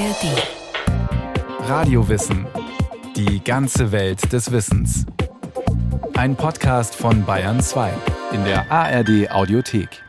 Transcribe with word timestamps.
ARD. 0.00 1.68
Radiowissen. 1.68 2.46
Die 3.16 3.44
ganze 3.44 3.92
Welt 3.92 4.32
des 4.32 4.50
Wissens. 4.50 5.04
Ein 6.14 6.36
Podcast 6.36 6.94
von 6.94 7.26
Bayern 7.26 7.60
2 7.60 7.92
in 8.32 8.42
der 8.44 8.72
ARD 8.72 9.30
Audiothek. 9.30 10.02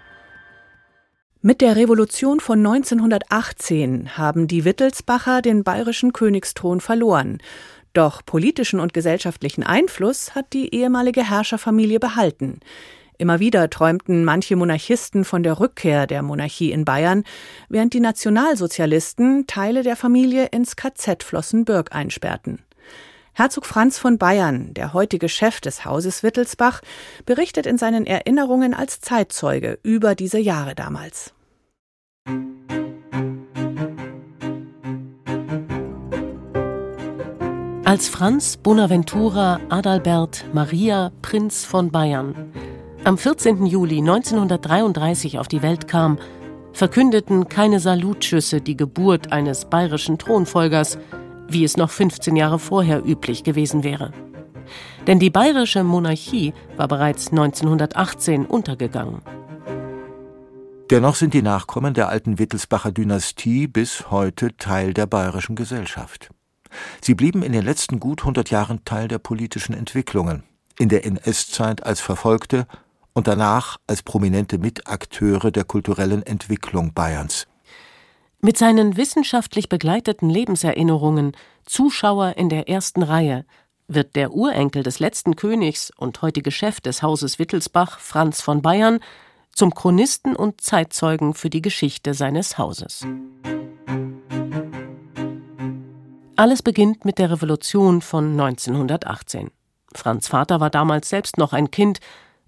Mit 1.41 1.59
der 1.59 1.75
Revolution 1.75 2.39
von 2.39 2.59
1918 2.59 4.17
haben 4.17 4.47
die 4.47 4.63
Wittelsbacher 4.63 5.41
den 5.41 5.65
bayerischen 5.65 6.13
Königsthron 6.13 6.79
verloren. 6.79 7.39
Doch 7.91 8.25
politischen 8.25 8.79
und 8.79 8.93
gesellschaftlichen 8.93 9.63
Einfluss 9.63 10.35
hat 10.35 10.53
die 10.53 10.73
ehemalige 10.73 11.29
Herrscherfamilie 11.29 11.99
behalten. 11.99 12.61
Immer 13.21 13.39
wieder 13.39 13.69
träumten 13.69 14.25
manche 14.25 14.55
Monarchisten 14.55 15.25
von 15.25 15.43
der 15.43 15.59
Rückkehr 15.59 16.07
der 16.07 16.23
Monarchie 16.23 16.71
in 16.71 16.85
Bayern, 16.85 17.23
während 17.69 17.93
die 17.93 17.99
Nationalsozialisten 17.99 19.45
Teile 19.45 19.83
der 19.83 19.95
Familie 19.95 20.47
ins 20.47 20.75
KZ 20.75 21.21
Flossenbürg 21.21 21.93
einsperrten. 21.93 22.63
Herzog 23.33 23.67
Franz 23.67 23.99
von 23.99 24.17
Bayern, 24.17 24.73
der 24.73 24.93
heutige 24.93 25.29
Chef 25.29 25.61
des 25.61 25.85
Hauses 25.85 26.23
Wittelsbach, 26.23 26.81
berichtet 27.27 27.67
in 27.67 27.77
seinen 27.77 28.07
Erinnerungen 28.07 28.73
als 28.73 29.01
Zeitzeuge 29.01 29.77
über 29.83 30.15
diese 30.15 30.39
Jahre 30.39 30.73
damals. 30.73 31.31
Als 37.85 38.09
Franz 38.09 38.57
Bonaventura 38.57 39.59
Adalbert 39.69 40.45
Maria 40.53 41.11
Prinz 41.21 41.65
von 41.65 41.91
Bayern 41.91 42.51
am 43.03 43.17
14. 43.17 43.65
Juli 43.65 43.99
1933 43.99 45.39
auf 45.39 45.47
die 45.47 45.61
Welt 45.61 45.87
kam, 45.87 46.19
verkündeten 46.73 47.49
keine 47.49 47.79
Salutschüsse 47.79 48.61
die 48.61 48.77
Geburt 48.77 49.31
eines 49.31 49.65
bayerischen 49.65 50.17
Thronfolgers, 50.17 50.97
wie 51.47 51.63
es 51.63 51.77
noch 51.77 51.89
15 51.89 52.35
Jahre 52.35 52.59
vorher 52.59 53.03
üblich 53.05 53.43
gewesen 53.43 53.83
wäre. 53.83 54.11
Denn 55.07 55.19
die 55.19 55.31
bayerische 55.31 55.83
Monarchie 55.83 56.53
war 56.77 56.87
bereits 56.87 57.31
1918 57.31 58.45
untergegangen. 58.45 59.21
Dennoch 60.91 61.15
sind 61.15 61.33
die 61.33 61.41
Nachkommen 61.41 61.93
der 61.93 62.09
alten 62.09 62.37
Wittelsbacher 62.37 62.91
Dynastie 62.91 63.67
bis 63.67 64.11
heute 64.11 64.55
Teil 64.57 64.93
der 64.93 65.07
bayerischen 65.07 65.55
Gesellschaft. 65.55 66.29
Sie 67.01 67.15
blieben 67.15 67.43
in 67.43 67.51
den 67.51 67.65
letzten 67.65 67.99
gut 67.99 68.21
100 68.21 68.49
Jahren 68.51 68.85
Teil 68.85 69.07
der 69.07 69.17
politischen 69.17 69.73
Entwicklungen, 69.73 70.43
in 70.77 70.89
der 70.89 71.05
NS-Zeit 71.05 71.83
als 71.83 71.99
Verfolgte 71.99 72.67
und 73.13 73.27
danach 73.27 73.77
als 73.87 74.03
prominente 74.03 74.57
Mitakteure 74.57 75.51
der 75.51 75.63
kulturellen 75.63 76.23
Entwicklung 76.23 76.93
Bayerns. 76.93 77.47
Mit 78.41 78.57
seinen 78.57 78.97
wissenschaftlich 78.97 79.69
begleiteten 79.69 80.29
Lebenserinnerungen 80.29 81.33
Zuschauer 81.65 82.37
in 82.37 82.49
der 82.49 82.67
ersten 82.67 83.03
Reihe 83.03 83.45
wird 83.87 84.15
der 84.15 84.33
Urenkel 84.33 84.83
des 84.83 84.99
letzten 84.99 85.35
Königs 85.35 85.91
und 85.95 86.21
heutige 86.21 86.51
Chef 86.51 86.81
des 86.81 87.03
Hauses 87.03 87.39
Wittelsbach, 87.39 87.99
Franz 87.99 88.41
von 88.41 88.61
Bayern, 88.61 88.99
zum 89.53 89.73
Chronisten 89.73 90.35
und 90.35 90.61
Zeitzeugen 90.61 91.33
für 91.33 91.49
die 91.49 91.61
Geschichte 91.61 92.13
seines 92.13 92.57
Hauses. 92.57 93.05
Alles 96.35 96.63
beginnt 96.63 97.05
mit 97.05 97.19
der 97.19 97.29
Revolution 97.29 98.01
von 98.01 98.31
1918. 98.31 99.51
Franz 99.93 100.27
Vater 100.27 100.59
war 100.59 100.69
damals 100.69 101.09
selbst 101.09 101.37
noch 101.37 101.53
ein 101.53 101.69
Kind, 101.69 101.99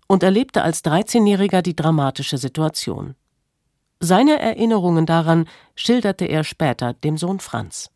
und 0.08 0.24
erlebte 0.24 0.64
als 0.64 0.84
13-Jähriger 0.84 1.62
die 1.62 1.76
dramatische 1.76 2.38
Situation. 2.38 3.16
Seine 4.00 4.40
Erinnerungen 4.40 5.06
daran 5.06 5.46
schilderte 5.76 6.26
er 6.26 6.44
später 6.44 6.94
dem 6.94 7.18
Sohn 7.18 7.40
Franz. 7.40 7.90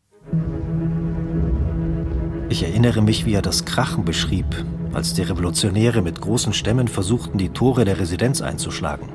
Ich 2.48 2.62
erinnere 2.62 3.02
mich, 3.02 3.26
wie 3.26 3.34
er 3.34 3.42
das 3.42 3.66
Krachen 3.66 4.06
beschrieb, 4.06 4.46
als 4.94 5.12
die 5.12 5.22
Revolutionäre 5.22 6.00
mit 6.00 6.20
großen 6.20 6.54
Stämmen 6.54 6.88
versuchten, 6.88 7.36
die 7.36 7.50
Tore 7.50 7.84
der 7.84 7.98
Residenz 7.98 8.40
einzuschlagen. 8.40 9.10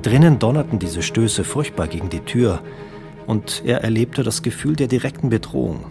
Drinnen 0.00 0.38
donnerten 0.38 0.78
diese 0.78 1.02
Stöße 1.02 1.44
furchtbar 1.44 1.86
gegen 1.86 2.08
die 2.08 2.20
Tür, 2.20 2.60
und 3.26 3.62
er 3.64 3.82
erlebte 3.82 4.22
das 4.22 4.42
Gefühl 4.42 4.76
der 4.76 4.86
direkten 4.86 5.28
Bedrohung. 5.28 5.86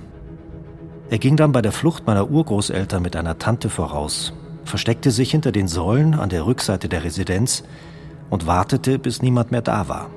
Er 1.09 1.19
ging 1.19 1.35
dann 1.35 1.51
bei 1.51 1.61
der 1.61 1.71
Flucht 1.71 2.07
meiner 2.07 2.29
Urgroßeltern 2.29 3.01
mit 3.01 3.15
einer 3.15 3.37
Tante 3.37 3.69
voraus, 3.69 4.33
versteckte 4.65 5.11
sich 5.11 5.31
hinter 5.31 5.51
den 5.51 5.67
Säulen 5.67 6.13
an 6.13 6.29
der 6.29 6.45
Rückseite 6.45 6.89
der 6.89 7.03
Residenz 7.03 7.63
und 8.29 8.47
wartete, 8.47 8.99
bis 8.99 9.21
niemand 9.21 9.51
mehr 9.51 9.61
da 9.61 9.87
war. 9.87 10.09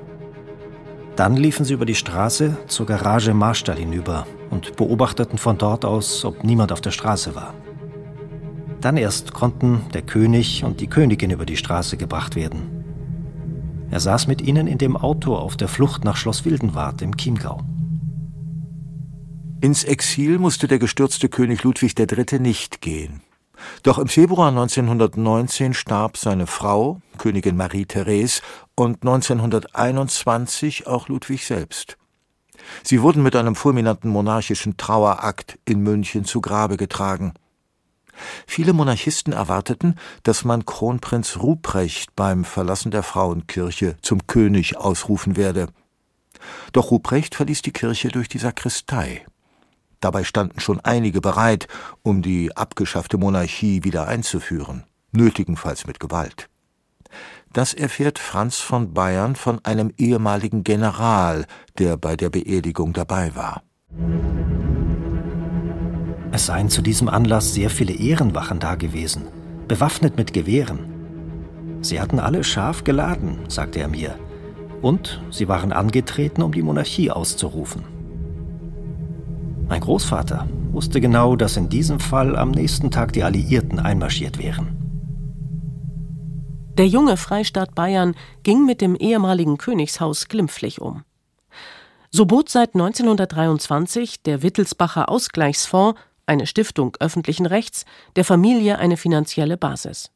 Dann 1.15 1.35
liefen 1.35 1.65
sie 1.65 1.73
über 1.73 1.85
die 1.85 1.95
Straße 1.95 2.57
zur 2.67 2.85
Garage 2.85 3.33
Marstall 3.33 3.77
hinüber 3.77 4.27
und 4.49 4.75
beobachteten 4.75 5.37
von 5.37 5.57
dort 5.57 5.83
aus, 5.83 6.23
ob 6.25 6.43
niemand 6.43 6.71
auf 6.71 6.81
der 6.81 6.91
Straße 6.91 7.35
war. 7.35 7.53
Dann 8.81 8.97
erst 8.97 9.33
konnten 9.33 9.81
der 9.93 10.03
König 10.03 10.63
und 10.63 10.79
die 10.79 10.87
Königin 10.87 11.31
über 11.31 11.45
die 11.45 11.57
Straße 11.57 11.97
gebracht 11.97 12.35
werden. 12.35 12.77
Er 13.89 13.99
saß 13.99 14.27
mit 14.27 14.41
ihnen 14.41 14.67
in 14.67 14.77
dem 14.77 14.95
Auto 14.95 15.35
auf 15.35 15.57
der 15.57 15.67
Flucht 15.67 16.03
nach 16.03 16.17
Schloss 16.17 16.45
Wildenwart 16.45 17.01
im 17.01 17.17
Chiemgau. 17.17 17.61
Ins 19.59 19.83
Exil 19.83 20.37
musste 20.37 20.67
der 20.67 20.77
gestürzte 20.77 21.29
König 21.29 21.63
Ludwig 21.63 21.97
III. 21.97 22.39
nicht 22.39 22.81
gehen. 22.81 23.21
Doch 23.83 23.97
im 23.97 24.07
Februar 24.07 24.49
1919 24.49 25.73
starb 25.73 26.17
seine 26.17 26.47
Frau, 26.47 27.01
Königin 27.17 27.57
Marie-Therese, 27.57 28.41
und 28.75 29.03
1921 29.03 30.87
auch 30.87 31.07
Ludwig 31.07 31.45
selbst. 31.45 31.97
Sie 32.83 33.01
wurden 33.01 33.23
mit 33.23 33.35
einem 33.35 33.55
fulminanten 33.55 34.09
monarchischen 34.09 34.77
Trauerakt 34.77 35.59
in 35.65 35.81
München 35.81 36.25
zu 36.25 36.41
Grabe 36.41 36.77
getragen. 36.77 37.33
Viele 38.47 38.73
Monarchisten 38.73 39.33
erwarteten, 39.33 39.95
dass 40.23 40.43
man 40.43 40.65
Kronprinz 40.65 41.37
Ruprecht 41.37 42.15
beim 42.15 42.45
Verlassen 42.45 42.91
der 42.91 43.03
Frauenkirche 43.03 43.97
zum 44.01 44.25
König 44.25 44.77
ausrufen 44.77 45.37
werde. 45.37 45.67
Doch 46.73 46.91
Ruprecht 46.91 47.35
verließ 47.35 47.61
die 47.61 47.73
Kirche 47.73 48.09
durch 48.09 48.27
die 48.27 48.39
Sakristei. 48.39 49.25
Dabei 49.99 50.23
standen 50.23 50.59
schon 50.59 50.79
einige 50.79 51.21
bereit, 51.21 51.67
um 52.03 52.21
die 52.21 52.55
abgeschaffte 52.55 53.17
Monarchie 53.17 53.83
wieder 53.83 54.07
einzuführen, 54.07 54.83
nötigenfalls 55.11 55.87
mit 55.87 55.99
Gewalt. 55.99 56.49
Das 57.53 57.73
erfährt 57.73 58.19
Franz 58.19 58.57
von 58.57 58.93
Bayern 58.93 59.35
von 59.35 59.63
einem 59.65 59.91
ehemaligen 59.97 60.63
General, 60.63 61.45
der 61.79 61.97
bei 61.97 62.15
der 62.15 62.29
Beerdigung 62.29 62.93
dabei 62.93 63.35
war. 63.35 63.63
Es 66.31 66.45
seien 66.45 66.69
zu 66.69 66.81
diesem 66.81 67.09
Anlass 67.09 67.53
sehr 67.53 67.69
viele 67.69 67.93
Ehrenwachen 67.93 68.59
dagewesen, 68.59 69.27
bewaffnet 69.67 70.17
mit 70.17 70.33
Gewehren. 70.33 71.79
Sie 71.81 71.99
hatten 71.99 72.19
alle 72.19 72.43
scharf 72.43 72.83
geladen, 72.83 73.39
sagte 73.47 73.79
er 73.79 73.87
mir, 73.87 74.19
und 74.81 75.21
sie 75.31 75.47
waren 75.47 75.71
angetreten, 75.71 76.43
um 76.43 76.51
die 76.51 76.61
Monarchie 76.61 77.09
auszurufen. 77.09 77.96
Mein 79.69 79.81
Großvater 79.81 80.47
wusste 80.71 81.01
genau, 81.01 81.35
dass 81.35 81.57
in 81.57 81.69
diesem 81.69 81.99
Fall 81.99 82.35
am 82.35 82.51
nächsten 82.51 82.91
Tag 82.91 83.13
die 83.13 83.23
Alliierten 83.23 83.79
einmarschiert 83.79 84.37
wären. 84.37 84.77
Der 86.77 86.87
junge 86.87 87.17
Freistaat 87.17 87.73
Bayern 87.73 88.15
ging 88.43 88.65
mit 88.65 88.81
dem 88.81 88.95
ehemaligen 88.95 89.57
Königshaus 89.57 90.27
glimpflich 90.27 90.79
um. 90.79 91.03
So 92.11 92.25
bot 92.25 92.49
seit 92.49 92.75
1923 92.75 94.21
der 94.21 94.43
Wittelsbacher 94.43 95.09
Ausgleichsfonds, 95.09 95.99
eine 96.25 96.45
Stiftung 96.45 96.95
öffentlichen 96.99 97.45
Rechts, 97.45 97.85
der 98.15 98.25
Familie 98.25 98.77
eine 98.79 98.97
finanzielle 98.97 99.57
Basis. 99.57 100.11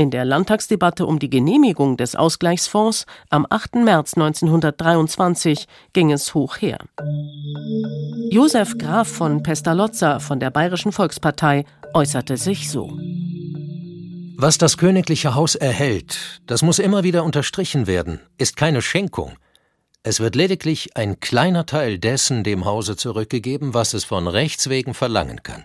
In 0.00 0.12
der 0.12 0.24
Landtagsdebatte 0.24 1.06
um 1.06 1.18
die 1.18 1.28
Genehmigung 1.28 1.96
des 1.96 2.14
Ausgleichsfonds 2.14 3.04
am 3.30 3.48
8. 3.50 3.74
März 3.74 4.14
1923 4.14 5.66
ging 5.92 6.12
es 6.12 6.34
hoch 6.34 6.58
her. 6.58 6.78
Josef 8.30 8.78
Graf 8.78 9.08
von 9.08 9.42
Pestalozza 9.42 10.20
von 10.20 10.38
der 10.38 10.50
Bayerischen 10.50 10.92
Volkspartei 10.92 11.64
äußerte 11.94 12.36
sich 12.36 12.70
so. 12.70 12.96
Was 14.36 14.56
das 14.56 14.76
königliche 14.76 15.34
Haus 15.34 15.56
erhält, 15.56 16.40
das 16.46 16.62
muss 16.62 16.78
immer 16.78 17.02
wieder 17.02 17.24
unterstrichen 17.24 17.88
werden, 17.88 18.20
ist 18.38 18.56
keine 18.56 18.82
Schenkung. 18.82 19.32
Es 20.04 20.20
wird 20.20 20.36
lediglich 20.36 20.96
ein 20.96 21.18
kleiner 21.18 21.66
Teil 21.66 21.98
dessen 21.98 22.44
dem 22.44 22.66
Hause 22.66 22.94
zurückgegeben, 22.94 23.74
was 23.74 23.94
es 23.94 24.04
von 24.04 24.28
Rechts 24.28 24.70
wegen 24.70 24.94
verlangen 24.94 25.42
kann. 25.42 25.64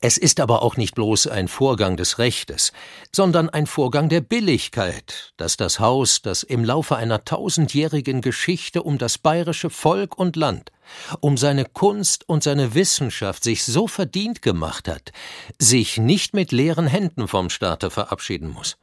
Es 0.00 0.16
ist 0.16 0.38
aber 0.38 0.62
auch 0.62 0.76
nicht 0.76 0.94
bloß 0.94 1.26
ein 1.26 1.48
Vorgang 1.48 1.96
des 1.96 2.20
Rechtes, 2.20 2.72
sondern 3.12 3.50
ein 3.50 3.66
Vorgang 3.66 4.08
der 4.08 4.20
Billigkeit, 4.20 5.32
dass 5.36 5.56
das 5.56 5.80
Haus, 5.80 6.22
das 6.22 6.44
im 6.44 6.64
Laufe 6.64 6.94
einer 6.96 7.24
tausendjährigen 7.24 8.20
Geschichte 8.20 8.84
um 8.84 8.98
das 8.98 9.18
bayerische 9.18 9.70
Volk 9.70 10.16
und 10.16 10.36
Land, 10.36 10.70
um 11.18 11.36
seine 11.36 11.64
Kunst 11.64 12.28
und 12.28 12.44
seine 12.44 12.74
Wissenschaft 12.74 13.42
sich 13.42 13.64
so 13.64 13.88
verdient 13.88 14.40
gemacht 14.40 14.86
hat, 14.86 15.10
sich 15.58 15.98
nicht 15.98 16.32
mit 16.32 16.52
leeren 16.52 16.86
Händen 16.86 17.26
vom 17.26 17.50
Staate 17.50 17.90
verabschieden 17.90 18.50
muss. 18.50 18.76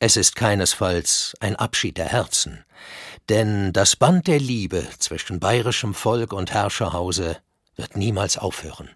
Es 0.00 0.18
ist 0.18 0.36
keinesfalls 0.36 1.34
ein 1.40 1.56
Abschied 1.56 1.96
der 1.96 2.08
Herzen, 2.08 2.64
Denn 3.28 3.72
das 3.72 3.96
Band 3.96 4.26
der 4.26 4.40
Liebe 4.40 4.86
zwischen 4.98 5.40
bayerischem 5.40 5.94
Volk 5.94 6.32
und 6.34 6.52
Herrscherhause 6.52 7.38
wird 7.76 7.96
niemals 7.96 8.36
aufhören. 8.36 8.90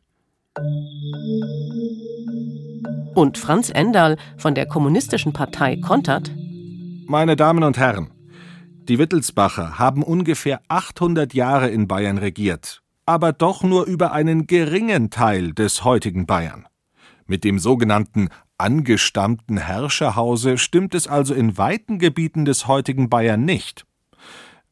Und 3.15 3.37
Franz 3.37 3.69
Endal 3.69 4.17
von 4.39 4.55
der 4.55 4.67
Kommunistischen 4.67 5.33
Partei 5.35 5.77
kontert: 5.77 6.31
Meine 7.07 7.37
Damen 7.37 7.63
und 7.63 7.77
Herren, 7.77 8.11
die 8.89 8.99
Wittelsbacher 8.99 9.79
haben 9.79 10.03
ungefähr 10.03 10.61
800 10.69 11.35
Jahre 11.35 11.69
in 11.69 11.89
Bayern 11.89 12.17
regiert, 12.17 12.83
aber 13.05 13.33
doch 13.33 13.63
nur 13.63 13.85
über 13.85 14.13
einen 14.13 14.47
geringen 14.47 15.11
Teil 15.11 15.53
des 15.53 15.85
heutigen 15.85 16.25
Bayern. 16.25 16.67
Mit 17.27 17.45
dem 17.45 17.59
sogenannten 17.59 18.31
angestammten 18.57 19.59
Herrscherhause 19.59 20.57
stimmt 20.57 20.95
es 20.95 21.07
also 21.07 21.35
in 21.35 21.59
weiten 21.59 21.99
Gebieten 21.99 22.47
des 22.47 22.67
heutigen 22.67 23.11
Bayern 23.11 23.45
nicht. 23.45 23.85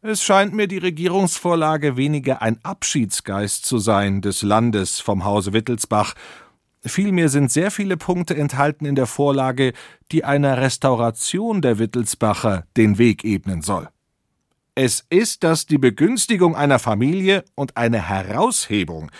Es 0.06 0.22
scheint 0.22 0.52
mir 0.52 0.68
die 0.68 0.76
Regierungsvorlage 0.76 1.96
weniger 1.96 2.42
ein 2.42 2.58
Abschiedsgeist 2.62 3.64
zu 3.64 3.78
sein 3.78 4.20
des 4.20 4.42
Landes 4.42 5.00
vom 5.00 5.24
Hause 5.24 5.54
Wittelsbach, 5.54 6.12
vielmehr 6.84 7.30
sind 7.30 7.50
sehr 7.50 7.70
viele 7.70 7.96
Punkte 7.96 8.36
enthalten 8.36 8.84
in 8.84 8.96
der 8.96 9.06
Vorlage, 9.06 9.72
die 10.12 10.22
einer 10.22 10.58
Restauration 10.58 11.62
der 11.62 11.78
Wittelsbacher 11.78 12.66
den 12.76 12.98
Weg 12.98 13.24
ebnen 13.24 13.62
soll. 13.62 13.88
Es 14.74 15.06
ist 15.08 15.42
das 15.42 15.64
die 15.64 15.78
Begünstigung 15.78 16.54
einer 16.54 16.78
Familie 16.78 17.42
und 17.54 17.78
eine 17.78 18.06
Heraushebung, 18.06 19.10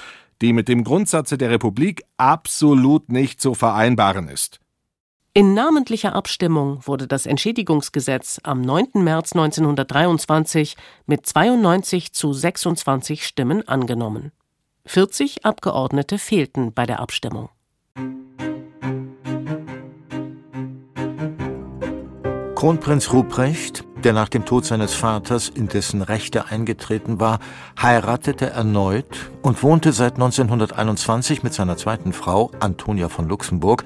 die 0.43 0.53
mit 0.53 0.69
dem 0.69 0.85
Grundsatze 0.85 1.39
der 1.39 1.49
Republik 1.49 2.03
absolut 2.19 3.11
nicht 3.11 3.41
zu 3.41 3.55
vereinbaren 3.55 4.29
ist. 4.29 4.61
In 5.37 5.53
namentlicher 5.53 6.15
Abstimmung 6.15 6.87
wurde 6.87 7.09
das 7.09 7.27
Entschädigungsgesetz 7.27 8.39
am 8.45 8.61
9. 8.61 9.03
März 9.03 9.33
1923 9.33 10.77
mit 11.07 11.27
92 11.27 12.13
zu 12.13 12.33
26 12.33 13.27
Stimmen 13.27 13.67
angenommen. 13.67 14.31
40 14.87 15.45
Abgeordnete 15.45 16.19
fehlten 16.19 16.73
bei 16.73 16.87
der 16.87 17.01
Abstimmung. 17.01 17.49
Kronprinz 22.55 23.13
Ruprecht, 23.13 23.85
der 24.05 24.13
nach 24.13 24.29
dem 24.29 24.45
Tod 24.45 24.67
seines 24.67 24.95
Vaters 24.95 25.49
in 25.49 25.69
dessen 25.69 26.03
Rechte 26.03 26.51
eingetreten 26.51 27.21
war, 27.21 27.39
heiratete 27.81 28.51
erneut 28.51 29.07
und 29.43 29.63
wohnte 29.63 29.93
seit 29.93 30.15
1921 30.15 31.43
mit 31.43 31.55
seiner 31.55 31.77
zweiten 31.77 32.13
Frau 32.13 32.51
Antonia 32.61 33.09
von 33.09 33.29
Luxemburg 33.29 33.85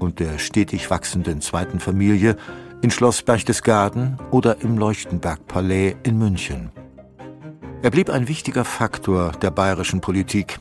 und 0.00 0.18
der 0.18 0.38
stetig 0.38 0.90
wachsenden 0.90 1.40
zweiten 1.40 1.78
Familie 1.78 2.36
in 2.82 2.90
Schloss 2.90 3.22
Berchtesgaden 3.22 4.18
oder 4.30 4.60
im 4.62 4.76
Leuchtenberg-Palais 4.76 5.96
in 6.02 6.18
München. 6.18 6.72
Er 7.82 7.90
blieb 7.90 8.10
ein 8.10 8.28
wichtiger 8.28 8.64
Faktor 8.64 9.32
der 9.40 9.50
bayerischen 9.50 10.00
Politik. 10.00 10.58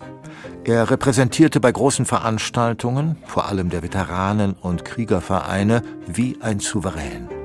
Er 0.63 0.91
repräsentierte 0.91 1.59
bei 1.59 1.71
großen 1.71 2.05
Veranstaltungen, 2.05 3.17
vor 3.25 3.47
allem 3.47 3.69
der 3.69 3.81
Veteranen- 3.81 4.53
und 4.53 4.85
Kriegervereine, 4.85 5.81
wie 6.07 6.37
ein 6.41 6.59
Souverän. 6.59 7.38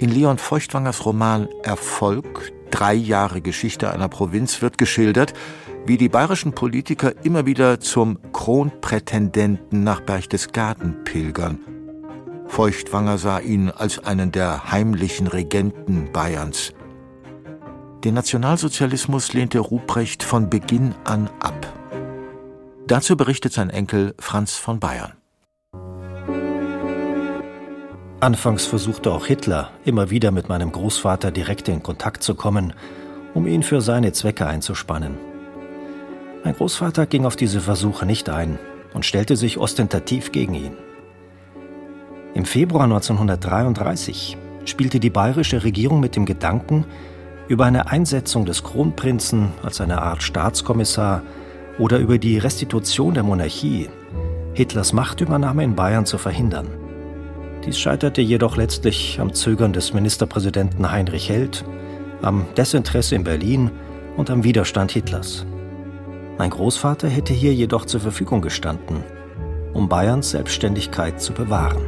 In 0.00 0.08
Leon 0.08 0.38
Feuchtwangers 0.38 1.04
Roman 1.04 1.46
Erfolg, 1.62 2.52
drei 2.70 2.94
Jahre 2.94 3.42
Geschichte 3.42 3.90
einer 3.90 4.08
Provinz, 4.08 4.62
wird 4.62 4.78
geschildert, 4.78 5.34
wie 5.84 5.98
die 5.98 6.08
bayerischen 6.08 6.54
Politiker 6.54 7.12
immer 7.22 7.44
wieder 7.44 7.80
zum 7.80 8.18
Kronprätendenten 8.32 9.84
nach 9.84 10.00
Berchtesgaden 10.00 11.04
pilgern. 11.04 11.58
Feuchtwanger 12.46 13.18
sah 13.18 13.40
ihn 13.40 13.68
als 13.68 13.98
einen 13.98 14.32
der 14.32 14.72
heimlichen 14.72 15.26
Regenten 15.26 16.10
Bayerns. 16.10 16.72
Den 18.02 18.14
Nationalsozialismus 18.14 19.34
lehnte 19.34 19.58
Ruprecht 19.58 20.22
von 20.22 20.48
Beginn 20.48 20.94
an 21.04 21.28
ab. 21.40 21.74
Dazu 22.86 23.18
berichtet 23.18 23.52
sein 23.52 23.68
Enkel 23.68 24.14
Franz 24.18 24.54
von 24.54 24.80
Bayern. 24.80 25.19
Anfangs 28.20 28.66
versuchte 28.66 29.10
auch 29.12 29.24
Hitler 29.24 29.70
immer 29.86 30.10
wieder 30.10 30.30
mit 30.30 30.50
meinem 30.50 30.72
Großvater 30.72 31.30
direkt 31.30 31.68
in 31.68 31.82
Kontakt 31.82 32.22
zu 32.22 32.34
kommen, 32.34 32.74
um 33.32 33.46
ihn 33.46 33.62
für 33.62 33.80
seine 33.80 34.12
Zwecke 34.12 34.46
einzuspannen. 34.46 35.16
Mein 36.44 36.54
Großvater 36.54 37.06
ging 37.06 37.24
auf 37.24 37.36
diese 37.36 37.62
Versuche 37.62 38.04
nicht 38.04 38.28
ein 38.28 38.58
und 38.92 39.06
stellte 39.06 39.36
sich 39.36 39.56
ostentativ 39.56 40.32
gegen 40.32 40.54
ihn. 40.54 40.76
Im 42.34 42.44
Februar 42.44 42.84
1933 42.84 44.36
spielte 44.66 45.00
die 45.00 45.10
bayerische 45.10 45.64
Regierung 45.64 46.00
mit 46.00 46.14
dem 46.14 46.26
Gedanken, 46.26 46.84
über 47.48 47.64
eine 47.64 47.88
Einsetzung 47.88 48.44
des 48.44 48.62
Kronprinzen 48.62 49.48
als 49.62 49.80
eine 49.80 50.02
Art 50.02 50.22
Staatskommissar 50.22 51.22
oder 51.78 51.98
über 51.98 52.18
die 52.18 52.36
Restitution 52.36 53.14
der 53.14 53.22
Monarchie 53.22 53.88
Hitlers 54.52 54.92
Machtübernahme 54.92 55.64
in 55.64 55.74
Bayern 55.74 56.04
zu 56.04 56.18
verhindern. 56.18 56.79
Dies 57.70 57.78
scheiterte 57.78 58.20
jedoch 58.20 58.56
letztlich 58.56 59.20
am 59.20 59.32
Zögern 59.32 59.72
des 59.72 59.94
Ministerpräsidenten 59.94 60.90
Heinrich 60.90 61.28
Held, 61.28 61.64
am 62.20 62.52
Desinteresse 62.56 63.14
in 63.14 63.22
Berlin 63.22 63.70
und 64.16 64.28
am 64.28 64.42
Widerstand 64.42 64.90
Hitlers. 64.90 65.46
Mein 66.36 66.50
Großvater 66.50 67.08
hätte 67.08 67.32
hier 67.32 67.54
jedoch 67.54 67.84
zur 67.84 68.00
Verfügung 68.00 68.42
gestanden, 68.42 69.04
um 69.72 69.88
Bayerns 69.88 70.32
Selbstständigkeit 70.32 71.22
zu 71.22 71.32
bewahren. 71.32 71.80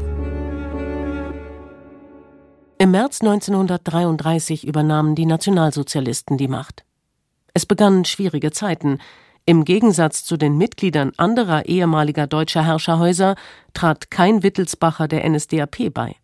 Im 2.78 2.92
März 2.92 3.20
1933 3.20 4.64
übernahmen 4.64 5.16
die 5.16 5.26
Nationalsozialisten 5.26 6.38
die 6.38 6.46
Macht. 6.46 6.84
Es 7.54 7.66
begannen 7.66 8.04
schwierige 8.04 8.52
Zeiten, 8.52 8.98
im 9.44 9.64
Gegensatz 9.64 10.24
zu 10.24 10.36
den 10.36 10.56
Mitgliedern 10.56 11.12
anderer 11.16 11.66
ehemaliger 11.66 12.26
deutscher 12.26 12.64
Herrscherhäuser 12.64 13.34
trat 13.74 14.10
kein 14.10 14.42
Wittelsbacher 14.42 15.08
der 15.08 15.28
NSDAP 15.28 15.92
bei. 15.92 16.16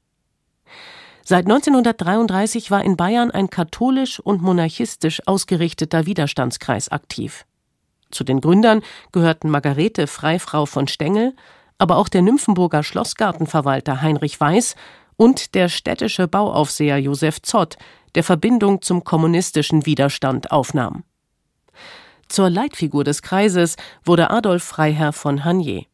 Seit 1.24 1.44
1933 1.44 2.70
war 2.70 2.82
in 2.82 2.96
Bayern 2.96 3.30
ein 3.30 3.50
katholisch 3.50 4.18
und 4.18 4.40
monarchistisch 4.40 5.20
ausgerichteter 5.26 6.06
Widerstandskreis 6.06 6.88
aktiv. 6.88 7.44
Zu 8.10 8.24
den 8.24 8.40
Gründern 8.40 8.82
gehörten 9.12 9.50
Margarete 9.50 10.06
Freifrau 10.06 10.64
von 10.64 10.88
Stengel, 10.88 11.34
aber 11.76 11.96
auch 11.96 12.08
der 12.08 12.22
Nymphenburger 12.22 12.82
Schlossgartenverwalter 12.82 14.00
Heinrich 14.00 14.40
Weiß 14.40 14.74
und 15.16 15.54
der 15.54 15.68
städtische 15.68 16.28
Bauaufseher 16.28 16.98
Josef 16.98 17.42
Zott, 17.42 17.76
der 18.14 18.24
Verbindung 18.24 18.80
zum 18.80 19.04
kommunistischen 19.04 19.84
Widerstand 19.84 20.50
aufnahm. 20.50 21.04
Zur 22.28 22.50
Leitfigur 22.50 23.04
des 23.04 23.22
Kreises 23.22 23.76
wurde 24.04 24.30
Adolf 24.30 24.62
Freiherr 24.62 25.12
von 25.12 25.44
Hanier. 25.44 25.84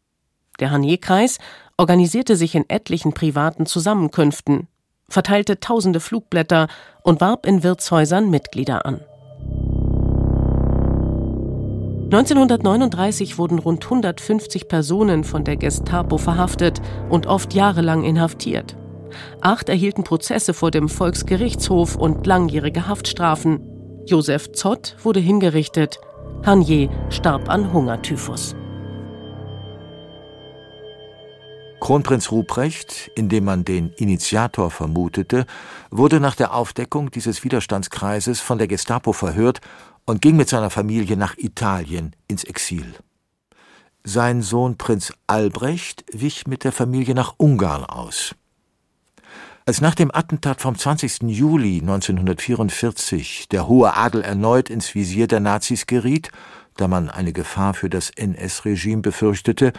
Der 0.60 0.70
Hanier-Kreis 0.70 1.38
organisierte 1.76 2.36
sich 2.36 2.54
in 2.54 2.68
etlichen 2.68 3.12
privaten 3.12 3.66
Zusammenkünften, 3.66 4.68
verteilte 5.08 5.60
tausende 5.60 6.00
Flugblätter 6.00 6.68
und 7.02 7.20
warb 7.20 7.46
in 7.46 7.62
Wirtshäusern 7.62 8.30
Mitglieder 8.30 8.84
an. 8.84 9.00
1939 12.04 13.38
wurden 13.38 13.58
rund 13.58 13.84
150 13.84 14.68
Personen 14.68 15.24
von 15.24 15.42
der 15.42 15.56
Gestapo 15.56 16.18
verhaftet 16.18 16.80
und 17.08 17.26
oft 17.26 17.54
jahrelang 17.54 18.04
inhaftiert. 18.04 18.76
Acht 19.40 19.68
erhielten 19.68 20.04
Prozesse 20.04 20.54
vor 20.54 20.70
dem 20.70 20.88
Volksgerichtshof 20.88 21.96
und 21.96 22.26
langjährige 22.26 22.86
Haftstrafen. 22.86 23.60
Josef 24.06 24.52
Zott 24.52 24.96
wurde 25.02 25.20
hingerichtet, 25.20 25.98
Hanier 26.46 26.90
starb 27.08 27.48
an 27.48 27.72
Hungertyphus. 27.72 28.54
Kronprinz 31.80 32.30
Ruprecht, 32.30 33.10
in 33.14 33.30
dem 33.30 33.44
man 33.44 33.64
den 33.64 33.94
Initiator 33.94 34.70
vermutete, 34.70 35.46
wurde 35.90 36.20
nach 36.20 36.34
der 36.34 36.52
Aufdeckung 36.52 37.10
dieses 37.10 37.44
Widerstandskreises 37.44 38.40
von 38.40 38.58
der 38.58 38.68
Gestapo 38.68 39.14
verhört 39.14 39.62
und 40.04 40.20
ging 40.20 40.36
mit 40.36 40.50
seiner 40.50 40.68
Familie 40.68 41.16
nach 41.16 41.34
Italien 41.38 42.14
ins 42.28 42.44
Exil. 42.44 42.94
Sein 44.02 44.42
Sohn 44.42 44.76
Prinz 44.76 45.14
Albrecht 45.26 46.04
wich 46.12 46.46
mit 46.46 46.64
der 46.64 46.72
Familie 46.72 47.14
nach 47.14 47.36
Ungarn 47.38 47.84
aus. 47.84 48.34
Als 49.66 49.80
nach 49.80 49.94
dem 49.94 50.14
Attentat 50.14 50.60
vom 50.60 50.76
20. 50.76 51.22
Juli 51.22 51.78
1944 51.80 53.48
der 53.48 53.66
hohe 53.66 53.96
Adel 53.96 54.20
erneut 54.20 54.68
ins 54.68 54.94
Visier 54.94 55.26
der 55.26 55.40
Nazis 55.40 55.86
geriet, 55.86 56.30
da 56.76 56.86
man 56.86 57.08
eine 57.08 57.32
Gefahr 57.32 57.72
für 57.72 57.88
das 57.88 58.10
NS-Regime 58.10 59.00
befürchtete, 59.00 59.72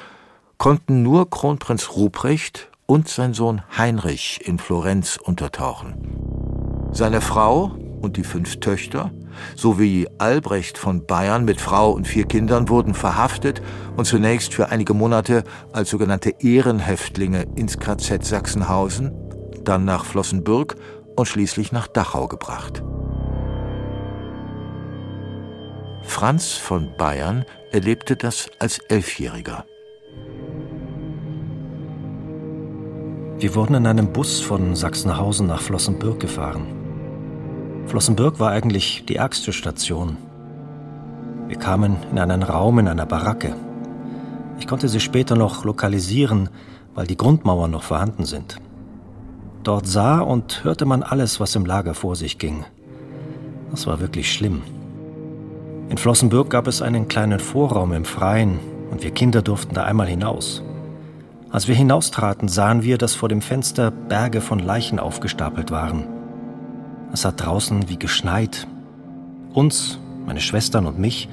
konnten 0.58 1.04
nur 1.04 1.30
Kronprinz 1.30 1.92
Ruprecht 1.96 2.72
und 2.88 3.10
sein 3.10 3.36
Sohn 3.36 3.62
Heinrich 3.78 4.40
in 4.44 4.58
Florenz 4.58 5.20
untertauchen. 5.22 6.90
Seine 6.92 7.22
Frau 7.22 7.78
und 8.02 8.18
die 8.18 8.24
fünf 8.24 8.60
Töchter 8.60 9.12
sowie 9.56 10.08
Albrecht 10.18 10.80
von 10.80 11.06
Bayern 11.06 11.46
mit 11.46 11.62
Frau 11.62 11.92
und 11.92 12.08
vier 12.08 12.26
Kindern 12.26 12.70
wurden 12.70 12.96
verhaftet 12.96 13.62
und 13.98 14.06
zunächst 14.06 14.52
für 14.52 14.70
einige 14.70 14.96
Monate 14.96 15.44
als 15.74 15.92
sogenannte 15.92 16.32
Ehrenhäftlinge 16.40 17.46
ins 17.56 17.78
KZ 17.78 18.26
Sachsenhausen 18.26 19.25
dann 19.68 19.86
nach 19.86 20.06
Flossenbürg 20.06 20.76
und 21.16 21.28
schließlich 21.28 21.72
nach 21.72 21.88
Dachau 21.88 22.28
gebracht. 22.28 22.84
Franz 26.04 26.54
von 26.54 26.92
Bayern 26.98 27.46
erlebte 27.72 28.16
das 28.16 28.50
als 28.60 28.80
Elfjähriger. 28.90 29.66
Wir 33.38 33.54
wurden 33.54 33.76
in 33.76 33.86
einem 33.86 34.14
Bus 34.14 34.40
von 34.40 34.76
Sachsenhausen 34.76 35.48
nach 35.48 35.62
Flossenbürg 35.62 36.20
gefahren. 36.20 36.68
Flossenbürg 37.86 38.40
war 38.40 38.52
eigentlich 38.52 39.06
die 39.06 39.18
ärgste 39.18 39.52
Station. 39.52 40.18
Wir 41.48 41.58
kamen 41.58 41.98
in 42.12 42.18
einen 42.18 42.44
Raum 42.44 42.80
in 42.80 42.88
einer 42.88 43.06
Baracke. 43.06 43.56
Ich 44.58 44.68
konnte 44.68 44.88
sie 44.88 45.02
später 45.02 45.36
noch 45.36 45.66
lokalisieren, 45.66 46.50
weil 46.94 47.08
die 47.08 47.18
Grundmauern 47.18 47.72
noch 47.72 47.84
vorhanden 47.84 48.26
sind. 48.26 48.58
Dort 49.66 49.88
sah 49.88 50.20
und 50.20 50.64
hörte 50.64 50.86
man 50.86 51.02
alles, 51.02 51.40
was 51.40 51.56
im 51.56 51.66
Lager 51.66 51.96
vor 51.96 52.16
sich 52.16 52.38
ging. 52.38 52.66
Das 53.72 53.88
war 53.88 54.00
wirklich 54.00 54.32
schlimm. 54.32 54.62
In 55.90 55.98
Flossenbürg 55.98 56.52
gab 56.52 56.68
es 56.68 56.84
einen 56.84 57.08
kleinen 57.08 57.40
Vorraum 57.40 57.92
im 57.92 58.06
Freien 58.06 58.60
und 58.92 59.04
wir 59.04 59.10
Kinder 59.10 59.42
durften 59.42 59.74
da 59.74 59.84
einmal 59.84 60.06
hinaus. 60.06 60.62
Als 61.50 61.68
wir 61.68 61.74
hinaustraten, 61.74 62.48
sahen 62.48 62.84
wir, 62.84 63.00
dass 63.00 63.16
vor 63.16 63.28
dem 63.28 63.42
Fenster 63.42 63.90
Berge 63.90 64.40
von 64.40 64.60
Leichen 64.60 65.00
aufgestapelt 65.00 65.72
waren. 65.72 66.06
Es 67.12 67.26
hat 67.26 67.44
draußen 67.44 67.90
wie 67.90 67.98
geschneit. 67.98 68.68
Uns, 69.52 69.98
meine 70.28 70.42
Schwestern 70.42 70.86
und 70.86 71.00
mich, 71.00 71.28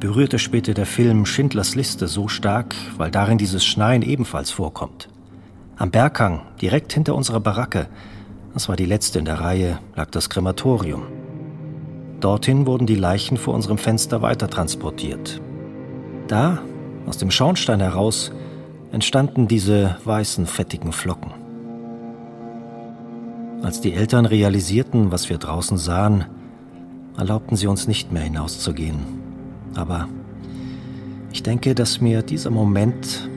berührte 0.00 0.40
später 0.40 0.74
der 0.74 0.86
Film 0.86 1.24
Schindlers 1.24 1.76
Liste 1.76 2.08
so 2.08 2.26
stark, 2.26 2.74
weil 2.96 3.12
darin 3.12 3.38
dieses 3.38 3.64
Schneien 3.64 4.02
ebenfalls 4.02 4.50
vorkommt. 4.50 5.08
Am 5.78 5.90
Berghang, 5.90 6.40
direkt 6.62 6.94
hinter 6.94 7.14
unserer 7.14 7.40
Baracke, 7.40 7.88
das 8.54 8.70
war 8.70 8.76
die 8.76 8.86
letzte 8.86 9.18
in 9.18 9.26
der 9.26 9.40
Reihe, 9.40 9.78
lag 9.94 10.10
das 10.10 10.30
Krematorium. 10.30 11.02
Dorthin 12.20 12.66
wurden 12.66 12.86
die 12.86 12.94
Leichen 12.94 13.36
vor 13.36 13.52
unserem 13.52 13.76
Fenster 13.76 14.22
weitertransportiert. 14.22 15.42
Da, 16.28 16.60
aus 17.06 17.18
dem 17.18 17.30
Schornstein 17.30 17.80
heraus, 17.80 18.32
entstanden 18.90 19.48
diese 19.48 19.98
weißen, 20.02 20.46
fettigen 20.46 20.92
Flocken. 20.92 21.32
Als 23.62 23.82
die 23.82 23.92
Eltern 23.92 24.24
realisierten, 24.24 25.12
was 25.12 25.28
wir 25.28 25.36
draußen 25.36 25.76
sahen, 25.76 26.24
erlaubten 27.18 27.54
sie 27.54 27.66
uns 27.66 27.86
nicht 27.86 28.12
mehr 28.12 28.22
hinauszugehen. 28.22 29.00
Aber 29.74 30.08
ich 31.32 31.42
denke, 31.42 31.74
dass 31.74 32.00
mir 32.00 32.22
dieser 32.22 32.50
Moment 32.50 33.28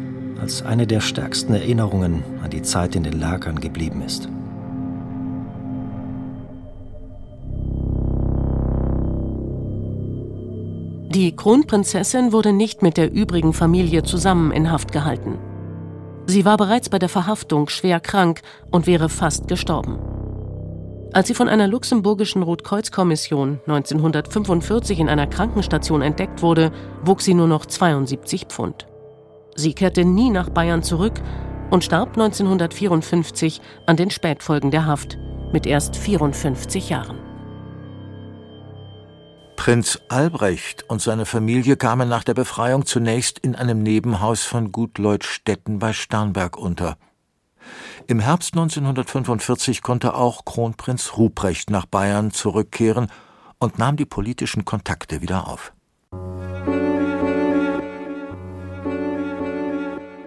als 0.41 0.61
eine 0.61 0.87
der 0.87 1.01
stärksten 1.01 1.53
Erinnerungen 1.53 2.23
an 2.43 2.49
die 2.49 2.61
Zeit 2.61 2.95
in 2.95 3.03
den 3.03 3.19
Lagern 3.19 3.59
geblieben 3.59 4.01
ist. 4.01 4.29
Die 11.11 11.35
Kronprinzessin 11.35 12.31
wurde 12.31 12.53
nicht 12.53 12.83
mit 12.83 12.95
der 12.95 13.11
übrigen 13.11 13.51
Familie 13.51 14.03
zusammen 14.03 14.51
in 14.51 14.71
Haft 14.71 14.91
gehalten. 14.91 15.39
Sie 16.27 16.45
war 16.45 16.55
bereits 16.55 16.89
bei 16.89 16.99
der 16.99 17.09
Verhaftung 17.09 17.67
schwer 17.67 17.99
krank 17.99 18.41
und 18.69 18.85
wäre 18.85 19.09
fast 19.09 19.47
gestorben. 19.47 19.97
Als 21.11 21.27
sie 21.27 21.33
von 21.33 21.49
einer 21.49 21.67
luxemburgischen 21.67 22.43
Rotkreuzkommission 22.43 23.59
1945 23.65 24.99
in 24.99 25.09
einer 25.09 25.25
Krankenstation 25.25 26.03
entdeckt 26.03 26.43
wurde, 26.43 26.71
wog 27.03 27.21
sie 27.21 27.33
nur 27.33 27.47
noch 27.47 27.65
72 27.65 28.45
Pfund. 28.45 28.85
Sie 29.59 29.73
kehrte 29.73 30.05
nie 30.05 30.29
nach 30.29 30.49
Bayern 30.49 30.83
zurück 30.83 31.21
und 31.69 31.83
starb 31.83 32.11
1954 32.11 33.59
an 33.87 33.97
den 33.97 34.09
Spätfolgen 34.09 34.71
der 34.71 34.85
Haft 34.85 35.17
mit 35.51 35.67
erst 35.67 35.97
54 35.97 36.89
Jahren. 36.89 37.17
Prinz 39.57 39.99
Albrecht 40.07 40.89
und 40.89 41.01
seine 41.01 41.25
Familie 41.25 41.75
kamen 41.75 42.07
nach 42.07 42.23
der 42.23 42.35
Befreiung 42.35 42.85
zunächst 42.85 43.37
in 43.37 43.57
einem 43.57 43.83
Nebenhaus 43.83 44.43
von 44.43 44.71
Gut 44.71 44.97
Leutstetten 44.97 45.77
bei 45.79 45.91
Starnberg 45.91 46.55
unter. 46.57 46.95
Im 48.07 48.21
Herbst 48.21 48.53
1945 48.53 49.81
konnte 49.81 50.15
auch 50.15 50.45
Kronprinz 50.45 51.17
Ruprecht 51.17 51.69
nach 51.69 51.85
Bayern 51.85 52.31
zurückkehren 52.31 53.11
und 53.59 53.77
nahm 53.77 53.97
die 53.97 54.05
politischen 54.05 54.63
Kontakte 54.63 55.21
wieder 55.21 55.49
auf. 55.49 55.73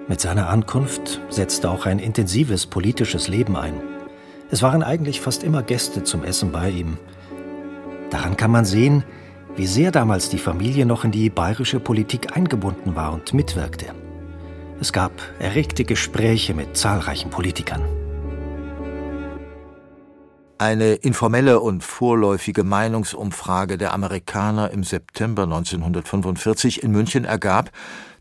Mit 0.08 0.20
seiner 0.20 0.48
Ankunft 0.48 1.20
setzte 1.30 1.70
auch 1.70 1.86
ein 1.86 1.98
intensives 1.98 2.66
politisches 2.66 3.28
Leben 3.28 3.56
ein. 3.56 3.74
Es 4.50 4.60
waren 4.60 4.82
eigentlich 4.82 5.20
fast 5.20 5.44
immer 5.44 5.62
Gäste 5.62 6.02
zum 6.02 6.24
Essen 6.24 6.50
bei 6.50 6.70
ihm. 6.70 6.98
Daran 8.10 8.36
kann 8.36 8.50
man 8.50 8.64
sehen, 8.64 9.04
wie 9.56 9.66
sehr 9.66 9.90
damals 9.90 10.28
die 10.28 10.38
Familie 10.38 10.86
noch 10.86 11.04
in 11.04 11.12
die 11.12 11.30
bayerische 11.30 11.78
Politik 11.78 12.36
eingebunden 12.36 12.96
war 12.96 13.12
und 13.12 13.32
mitwirkte. 13.32 13.86
Es 14.80 14.92
gab 14.92 15.12
erregte 15.38 15.84
Gespräche 15.84 16.52
mit 16.52 16.76
zahlreichen 16.76 17.30
Politikern. 17.30 18.01
Eine 20.62 20.94
informelle 20.94 21.58
und 21.58 21.82
vorläufige 21.82 22.62
Meinungsumfrage 22.62 23.78
der 23.78 23.92
Amerikaner 23.92 24.70
im 24.70 24.84
September 24.84 25.42
1945 25.42 26.84
in 26.84 26.92
München 26.92 27.24
ergab, 27.24 27.72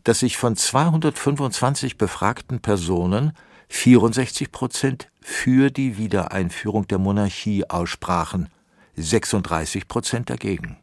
dass 0.02 0.18
sich 0.18 0.36
von 0.36 0.56
225 0.56 1.98
befragten 1.98 2.58
Personen 2.58 3.30
64 3.68 4.50
Prozent 4.50 5.08
für 5.20 5.70
die 5.70 5.98
Wiedereinführung 5.98 6.88
der 6.88 6.98
Monarchie 6.98 7.70
aussprachen, 7.70 8.48
36 8.96 9.86
Prozent 9.86 10.28
dagegen. 10.28 10.78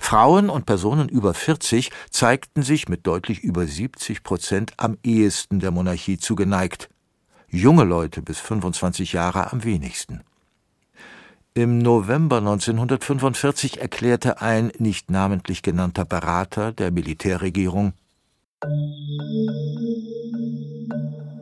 Frauen 0.00 0.50
und 0.50 0.66
Personen 0.66 1.08
über 1.08 1.32
40 1.32 1.92
zeigten 2.10 2.64
sich 2.64 2.88
mit 2.88 3.06
deutlich 3.06 3.44
über 3.44 3.68
70 3.68 4.24
Prozent 4.24 4.72
am 4.78 4.98
ehesten 5.04 5.60
der 5.60 5.70
Monarchie 5.70 6.18
zugeneigt, 6.18 6.90
junge 7.46 7.84
Leute 7.84 8.20
bis 8.20 8.40
25 8.40 9.12
Jahre 9.12 9.52
am 9.52 9.62
wenigsten. 9.62 10.24
Im 11.54 11.76
November 11.76 12.38
1945 12.38 13.78
erklärte 13.78 14.40
ein 14.40 14.72
nicht 14.78 15.10
namentlich 15.10 15.60
genannter 15.60 16.06
Berater 16.06 16.72
der 16.72 16.90
Militärregierung 16.90 17.92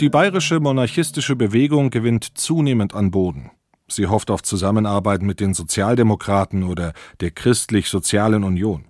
Die 0.01 0.09
bayerische 0.09 0.59
monarchistische 0.59 1.37
Bewegung 1.37 1.91
gewinnt 1.91 2.37
zunehmend 2.37 2.93
an 2.93 3.13
Boden. 3.13 3.53
Sie 3.87 4.09
hofft 4.09 4.33
auf 4.33 4.43
Zusammenarbeit 4.43 5.23
mit 5.23 5.39
den 5.39 5.55
Sozialdemokraten 5.55 6.65
oder 6.65 6.93
der 7.21 7.31
Christlich-Sozialen 7.31 8.43
Union. 8.43 8.87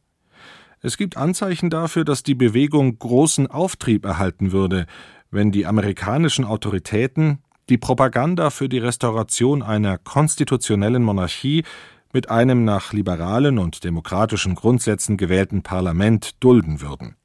Es 0.81 0.97
gibt 0.97 1.19
Anzeichen 1.19 1.69
dafür, 1.69 2.07
dass 2.07 2.23
die 2.23 2.35
Bewegung 2.35 2.99
großen 2.99 3.47
Auftrieb 3.47 4.07
erhalten 4.07 4.53
würde, 4.53 4.87
wenn 5.31 5.53
die 5.53 5.67
amerikanischen 5.67 6.47
Autoritäten 6.47 7.43
die 7.71 7.79
Propaganda 7.79 8.50
für 8.50 8.69
die 8.69 8.79
Restauration 8.79 9.62
einer 9.62 9.97
konstitutionellen 9.97 11.03
Monarchie 11.03 11.65
mit 12.12 12.29
einem 12.29 12.65
nach 12.65 12.93
liberalen 12.93 13.59
und 13.59 13.85
demokratischen 13.85 14.57
Grundsätzen 14.57 15.17
gewählten 15.17 15.62
Parlament 15.62 16.43
dulden 16.43 16.81
würden. 16.81 17.17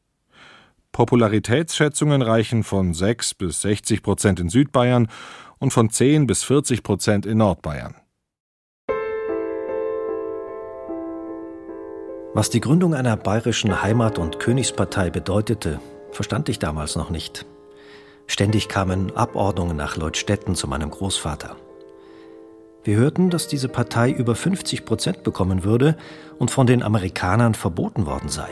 Popularitätsschätzungen 0.92 2.22
reichen 2.22 2.64
von 2.64 2.94
6 2.94 3.34
bis 3.34 3.62
60 3.62 4.04
Prozent 4.04 4.40
in 4.40 4.50
Südbayern 4.50 5.08
und 5.58 5.74
von 5.74 5.90
10 5.90 6.28
bis 6.28 6.44
40 6.44 6.84
Prozent 6.84 7.26
in 7.26 7.40
Nordbayern. 7.40 7.96
Was 12.34 12.50
die 12.50 12.62
Gründung 12.62 12.94
einer 12.94 13.18
bayerischen 13.18 13.82
Heimat- 13.82 14.20
und 14.20 14.40
Königspartei 14.40 15.10
bedeutete, 15.10 15.80
verstand 16.12 16.50
ich 16.50 16.60
damals 16.60 16.96
noch 16.96 17.10
nicht. 17.10 17.46
Ständig 18.28 18.70
kamen 18.70 19.16
Abordnungen 19.16 19.78
nach 19.78 19.98
Leutstetten 19.98 20.56
zu 20.56 20.68
meinem 20.68 20.90
Großvater. 20.90 21.56
Wir 22.84 22.98
hörten, 22.98 23.30
dass 23.30 23.48
diese 23.48 23.70
Partei 23.70 24.12
über 24.12 24.36
50 24.36 24.86
Prozent 24.86 25.24
bekommen 25.24 25.64
würde 25.64 25.98
und 26.38 26.52
von 26.52 26.68
den 26.68 26.84
Amerikanern 26.84 27.56
verboten 27.56 28.06
worden 28.06 28.30
sei. 28.30 28.50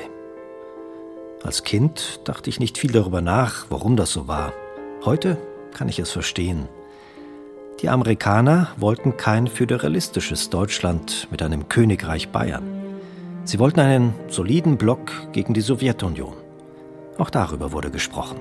Als 1.44 1.64
Kind 1.64 2.22
dachte 2.24 2.50
ich 2.50 2.60
nicht 2.60 2.78
viel 2.78 2.92
darüber 2.92 3.22
nach, 3.22 3.66
warum 3.70 3.96
das 3.96 4.12
so 4.12 4.28
war. 4.28 4.54
Heute 5.06 5.38
kann 5.74 5.90
ich 5.90 6.00
es 6.00 6.12
verstehen. 6.12 6.68
Die 7.82 7.90
Amerikaner 7.90 8.70
wollten 8.78 9.18
kein 9.18 9.48
föderalistisches 9.48 10.50
Deutschland 10.50 11.28
mit 11.32 11.42
einem 11.42 11.68
Königreich 11.68 12.30
Bayern. 12.30 12.64
Sie 13.44 13.60
wollten 13.60 13.82
einen 13.82 14.14
soliden 14.30 14.78
Block 14.78 15.12
gegen 15.34 15.54
die 15.54 15.62
Sowjetunion. 15.62 16.34
Auch 17.18 17.30
darüber 17.30 17.74
wurde 17.74 17.92
gesprochen. 17.92 18.38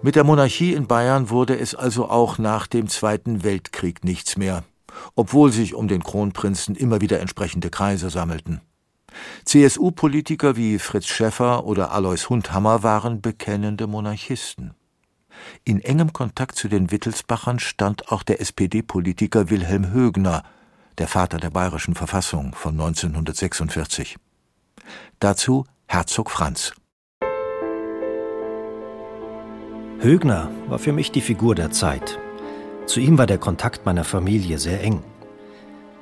Mit 0.00 0.14
der 0.14 0.22
Monarchie 0.22 0.74
in 0.74 0.86
Bayern 0.86 1.28
wurde 1.28 1.58
es 1.58 1.74
also 1.74 2.08
auch 2.08 2.38
nach 2.38 2.68
dem 2.68 2.86
Zweiten 2.88 3.42
Weltkrieg 3.42 4.04
nichts 4.04 4.36
mehr, 4.36 4.62
obwohl 5.16 5.50
sich 5.50 5.74
um 5.74 5.88
den 5.88 6.04
Kronprinzen 6.04 6.76
immer 6.76 7.00
wieder 7.00 7.18
entsprechende 7.18 7.68
Kreise 7.68 8.08
sammelten. 8.08 8.60
CSU-Politiker 9.44 10.56
wie 10.56 10.78
Fritz 10.78 11.06
Schäffer 11.06 11.64
oder 11.64 11.90
Alois 11.90 12.28
Hundhammer 12.28 12.84
waren 12.84 13.20
bekennende 13.20 13.88
Monarchisten. 13.88 14.74
In 15.64 15.80
engem 15.80 16.12
Kontakt 16.12 16.54
zu 16.54 16.68
den 16.68 16.92
Wittelsbachern 16.92 17.58
stand 17.58 18.12
auch 18.12 18.22
der 18.22 18.40
SPD-Politiker 18.40 19.50
Wilhelm 19.50 19.90
Högner, 19.90 20.44
der 20.98 21.08
Vater 21.08 21.38
der 21.38 21.50
bayerischen 21.50 21.96
Verfassung 21.96 22.54
von 22.54 22.74
1946. 22.74 24.16
Dazu 25.18 25.64
Herzog 25.86 26.30
Franz. 26.30 26.72
Högner 30.00 30.48
war 30.68 30.78
für 30.78 30.92
mich 30.92 31.10
die 31.10 31.20
Figur 31.20 31.56
der 31.56 31.72
Zeit. 31.72 32.20
Zu 32.86 33.00
ihm 33.00 33.18
war 33.18 33.26
der 33.26 33.38
Kontakt 33.38 33.84
meiner 33.84 34.04
Familie 34.04 34.58
sehr 34.58 34.80
eng. 34.80 35.02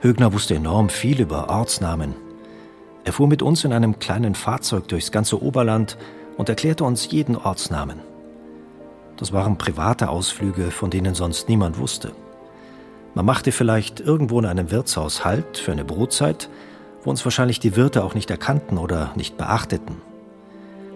Högner 0.01 0.35
wusste 0.35 0.55
enorm 0.55 0.91
viel 0.91 1.19
über 1.19 1.49
Ortsnamen. 1.49 2.15
Er 3.05 3.15
fuhr 3.15 3.27
mit 3.27 3.41
uns 3.41 3.65
in 3.65 3.73
einem 3.73 3.99
kleinen 3.99 4.35
Fahrzeug 4.35 4.87
durchs 4.89 5.13
ganze 5.13 5.43
Oberland 5.43 5.97
und 6.37 6.51
erklärte 6.51 6.85
uns 6.85 7.11
jeden 7.11 7.37
Ortsnamen. 7.37 8.01
Das 9.17 9.33
waren 9.33 9.57
private 9.57 10.11
Ausflüge, 10.11 10.71
von 10.71 10.91
denen 10.91 11.15
sonst 11.15 11.49
niemand 11.49 11.79
wusste. 11.79 12.13
Man 13.15 13.25
machte 13.25 13.51
vielleicht 13.51 14.01
irgendwo 14.01 14.39
in 14.39 14.45
einem 14.45 14.71
Wirtshaus 14.71 15.25
Halt 15.25 15.57
für 15.57 15.73
eine 15.73 15.87
Brotzeit, 15.87 16.51
wo 17.03 17.09
uns 17.09 17.25
wahrscheinlich 17.25 17.61
die 17.61 17.77
Wirte 17.77 18.05
auch 18.05 18.15
nicht 18.15 18.31
erkannten 18.31 18.77
oder 18.77 19.13
nicht 19.17 19.39
beachteten. 19.39 19.97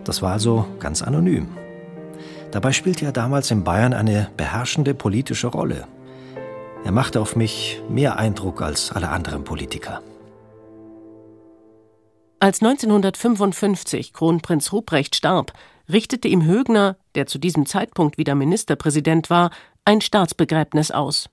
Das 0.04 0.20
war 0.20 0.32
also 0.32 0.66
ganz 0.80 1.00
anonym. 1.00 1.48
Dabei 2.52 2.72
spielte 2.72 3.04
er 3.04 3.12
damals 3.12 3.50
in 3.50 3.64
Bayern 3.64 3.92
eine 3.92 4.28
beherrschende 4.36 4.94
politische 4.94 5.46
Rolle. 5.46 5.86
Er 6.84 6.92
machte 6.92 7.20
auf 7.20 7.36
mich 7.36 7.80
mehr 7.88 8.18
Eindruck 8.18 8.62
als 8.62 8.90
alle 8.90 9.10
anderen 9.10 9.44
Politiker. 9.44 10.02
Als 12.40 12.62
1955 12.62 14.12
Kronprinz 14.12 14.72
Ruprecht 14.72 15.14
starb, 15.14 15.52
richtete 15.90 16.26
ihm 16.26 16.44
Högner, 16.44 16.96
der 17.14 17.26
zu 17.26 17.38
diesem 17.38 17.66
Zeitpunkt 17.66 18.16
wieder 18.16 18.34
Ministerpräsident 18.34 19.28
war, 19.28 19.50
ein 19.84 20.00
Staatsbegräbnis 20.00 20.90
aus 20.90 21.28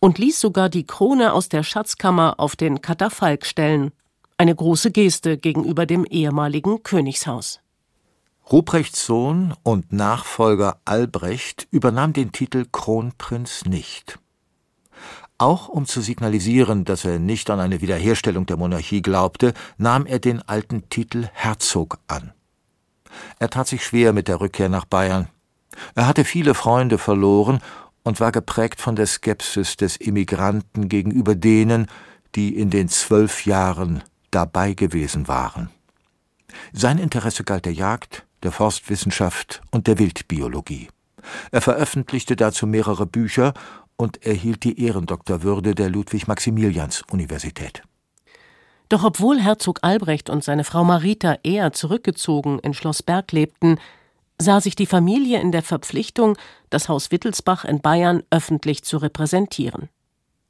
und 0.00 0.18
ließ 0.18 0.40
sogar 0.40 0.68
die 0.68 0.86
Krone 0.86 1.32
aus 1.32 1.48
der 1.48 1.62
Schatzkammer 1.62 2.34
auf 2.38 2.56
den 2.56 2.80
Katafalk 2.82 3.46
stellen, 3.46 3.92
eine 4.36 4.54
große 4.54 4.90
Geste 4.90 5.36
gegenüber 5.36 5.86
dem 5.86 6.04
ehemaligen 6.04 6.82
Königshaus. 6.82 7.60
Ruprechts 8.52 9.06
Sohn 9.06 9.54
und 9.62 9.92
Nachfolger 9.92 10.80
Albrecht 10.84 11.68
übernahm 11.70 12.12
den 12.12 12.32
Titel 12.32 12.66
Kronprinz 12.72 13.64
nicht. 13.64 14.18
Auch 15.38 15.68
um 15.68 15.86
zu 15.86 16.00
signalisieren, 16.00 16.84
dass 16.84 17.04
er 17.04 17.20
nicht 17.20 17.48
an 17.48 17.60
eine 17.60 17.80
Wiederherstellung 17.80 18.46
der 18.46 18.56
Monarchie 18.56 19.02
glaubte, 19.02 19.54
nahm 19.78 20.04
er 20.04 20.18
den 20.18 20.42
alten 20.42 20.88
Titel 20.88 21.28
Herzog 21.32 21.98
an. 22.08 22.32
Er 23.38 23.50
tat 23.50 23.68
sich 23.68 23.84
schwer 23.84 24.12
mit 24.12 24.26
der 24.26 24.40
Rückkehr 24.40 24.68
nach 24.68 24.84
Bayern. 24.84 25.28
Er 25.94 26.08
hatte 26.08 26.24
viele 26.24 26.54
Freunde 26.54 26.98
verloren 26.98 27.60
und 28.02 28.18
war 28.18 28.32
geprägt 28.32 28.80
von 28.80 28.96
der 28.96 29.06
Skepsis 29.06 29.76
des 29.76 29.96
Immigranten 29.96 30.88
gegenüber 30.88 31.36
denen, 31.36 31.86
die 32.34 32.56
in 32.56 32.70
den 32.70 32.88
zwölf 32.88 33.46
Jahren 33.46 34.02
dabei 34.32 34.74
gewesen 34.74 35.28
waren. 35.28 35.70
Sein 36.72 36.98
Interesse 36.98 37.44
galt 37.44 37.64
der 37.64 37.74
Jagd, 37.74 38.26
der 38.42 38.52
Forstwissenschaft 38.52 39.60
und 39.70 39.86
der 39.86 39.98
Wildbiologie. 39.98 40.88
Er 41.50 41.60
veröffentlichte 41.60 42.36
dazu 42.36 42.66
mehrere 42.66 43.06
Bücher 43.06 43.54
und 43.96 44.24
erhielt 44.24 44.64
die 44.64 44.82
Ehrendoktorwürde 44.82 45.74
der 45.74 45.90
Ludwig-Maximilians-Universität. 45.90 47.82
Doch 48.88 49.04
obwohl 49.04 49.40
Herzog 49.40 49.80
Albrecht 49.82 50.30
und 50.30 50.42
seine 50.42 50.64
Frau 50.64 50.82
Marita 50.82 51.36
eher 51.44 51.72
zurückgezogen 51.72 52.58
in 52.58 52.74
Schloss 52.74 53.02
Berg 53.02 53.30
lebten, 53.32 53.78
sah 54.40 54.60
sich 54.60 54.74
die 54.74 54.86
Familie 54.86 55.40
in 55.40 55.52
der 55.52 55.62
Verpflichtung, 55.62 56.36
das 56.70 56.88
Haus 56.88 57.12
Wittelsbach 57.12 57.64
in 57.64 57.80
Bayern 57.80 58.22
öffentlich 58.30 58.82
zu 58.82 58.96
repräsentieren. 58.96 59.90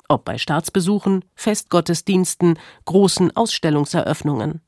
Ob 0.08 0.24
bei 0.24 0.38
Staatsbesuchen, 0.38 1.24
Festgottesdiensten, 1.34 2.58
großen 2.84 3.36
Ausstellungseröffnungen. 3.36 4.60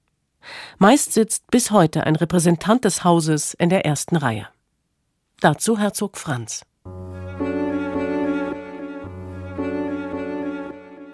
Meist 0.78 1.12
sitzt 1.12 1.50
bis 1.50 1.70
heute 1.70 2.04
ein 2.04 2.16
Repräsentant 2.16 2.84
des 2.84 3.04
Hauses 3.04 3.54
in 3.54 3.68
der 3.68 3.84
ersten 3.84 4.16
Reihe. 4.16 4.48
Dazu 5.40 5.78
Herzog 5.78 6.16
Franz. 6.18 6.62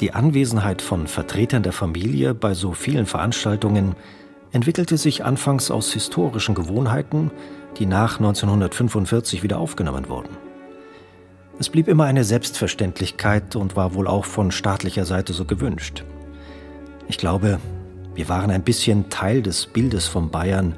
Die 0.01 0.15
Anwesenheit 0.15 0.81
von 0.81 1.09
Vertretern 1.09 1.65
der 1.65 1.73
Familie 1.73 2.33
bei 2.35 2.55
so 2.55 2.73
vielen 2.73 3.07
Veranstaltungen 3.07 3.97
entwickelte 4.53 4.97
sich 4.97 5.25
anfangs 5.25 5.71
aus 5.71 5.93
historischen 5.93 6.55
Gewohnheiten, 6.55 7.31
die 7.79 7.87
nach 7.87 8.19
1945 8.19 9.43
wieder 9.43 9.59
aufgenommen 9.59 10.09
wurden. 10.09 10.37
Es 11.59 11.69
blieb 11.69 11.89
immer 11.89 12.05
eine 12.05 12.23
Selbstverständlichkeit 12.23 13.57
und 13.57 13.75
war 13.75 13.95
wohl 13.95 14.07
auch 14.07 14.25
von 14.25 14.53
staatlicher 14.53 15.05
Seite 15.05 15.33
so 15.33 15.45
gewünscht. 15.45 16.05
Ich 17.09 17.19
glaube, 17.19 17.59
wir 18.19 18.29
waren 18.29 18.51
ein 18.51 18.65
bisschen 18.65 19.11
Teil 19.11 19.43
des 19.43 19.67
Bildes 19.67 20.09
von 20.09 20.29
Bayern, 20.29 20.75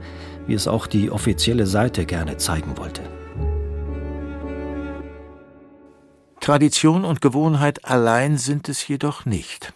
wie 0.46 0.52
es 0.52 0.68
auch 0.68 0.86
die 0.86 1.10
offizielle 1.10 1.66
Seite 1.66 2.04
gerne 2.04 2.36
zeigen 2.36 2.76
wollte. 2.76 3.00
Tradition 6.40 7.06
und 7.06 7.22
Gewohnheit 7.22 7.86
allein 7.86 8.36
sind 8.36 8.68
es 8.68 8.86
jedoch 8.86 9.24
nicht. 9.24 9.72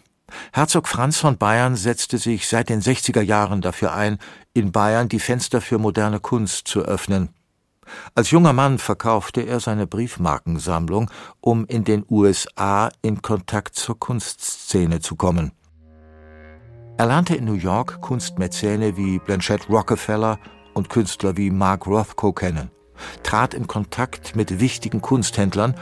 Herzog 0.53 0.87
Franz 0.87 1.17
von 1.17 1.39
Bayern 1.39 1.75
setzte 1.75 2.19
sich 2.19 2.47
seit 2.47 2.69
den 2.69 2.83
60er 2.83 3.21
Jahren 3.21 3.61
dafür 3.61 3.95
ein, 3.95 4.19
in 4.53 4.71
Bayern 4.71 5.09
die 5.09 5.19
Fenster 5.19 5.59
für 5.59 5.79
moderne 5.79 6.19
Kunst 6.19 6.67
zu 6.67 6.81
öffnen. 6.81 7.29
Als 8.13 8.29
junger 8.29 8.53
Mann 8.53 8.77
verkaufte 8.77 9.41
er 9.41 9.59
seine 9.59 9.87
Briefmarkensammlung, 9.87 11.09
um 11.41 11.65
in 11.65 11.83
den 11.83 12.05
USA 12.11 12.91
in 13.01 13.23
Kontakt 13.23 13.73
zur 13.75 13.99
Kunstszene 13.99 14.99
zu 14.99 15.15
kommen. 15.15 15.51
Er 16.97 17.07
lernte 17.07 17.35
in 17.35 17.43
New 17.43 17.55
York 17.55 17.99
Kunstmäzene 17.99 18.95
wie 18.95 19.19
Blanchett 19.19 19.69
Rockefeller 19.69 20.39
und 20.73 20.89
Künstler 20.89 21.35
wie 21.35 21.51
Mark 21.51 21.87
Rothko 21.87 22.31
kennen, 22.31 22.71
trat 23.21 23.53
in 23.53 23.67
Kontakt 23.67 24.37
mit 24.37 24.61
wichtigen 24.61 25.01
Kunsthändlern 25.01 25.75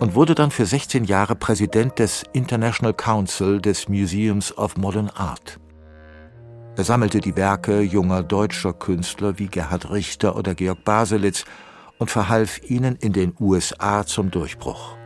und 0.00 0.14
wurde 0.14 0.34
dann 0.34 0.50
für 0.50 0.64
16 0.64 1.04
Jahre 1.04 1.34
Präsident 1.34 1.98
des 1.98 2.24
International 2.32 2.94
Council 2.94 3.60
des 3.60 3.90
Museums 3.90 4.56
of 4.56 4.78
Modern 4.78 5.10
Art. 5.10 5.60
Er 6.76 6.84
sammelte 6.84 7.20
die 7.20 7.36
Werke 7.36 7.82
junger 7.82 8.22
deutscher 8.22 8.72
Künstler 8.72 9.38
wie 9.38 9.48
Gerhard 9.48 9.90
Richter 9.90 10.34
oder 10.34 10.54
Georg 10.54 10.82
Baselitz 10.82 11.44
und 11.98 12.10
verhalf 12.10 12.58
ihnen 12.70 12.96
in 12.96 13.12
den 13.12 13.34
USA 13.38 14.06
zum 14.06 14.30
Durchbruch. 14.30 14.96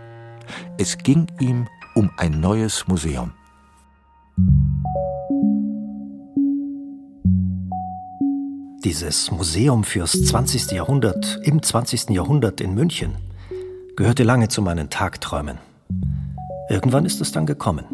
Es 0.79 0.99
ging 0.99 1.27
ihm 1.41 1.67
um 1.97 2.13
ein 2.17 2.39
neues 2.39 2.87
Museum. 2.87 3.33
Dieses 8.85 9.33
Museum 9.33 9.83
fürs 9.83 10.13
20. 10.13 10.71
Jahrhundert 10.71 11.41
im 11.43 11.61
20. 11.61 12.11
Jahrhundert 12.11 12.61
in 12.61 12.75
München 12.75 13.17
gehörte 13.97 14.23
lange 14.23 14.47
zu 14.47 14.63
meinen 14.63 14.89
Tagträumen. 14.89 15.59
Irgendwann 16.71 17.05
ist 17.05 17.21
es 17.21 17.33
dann 17.33 17.45
gekommen. 17.45 17.87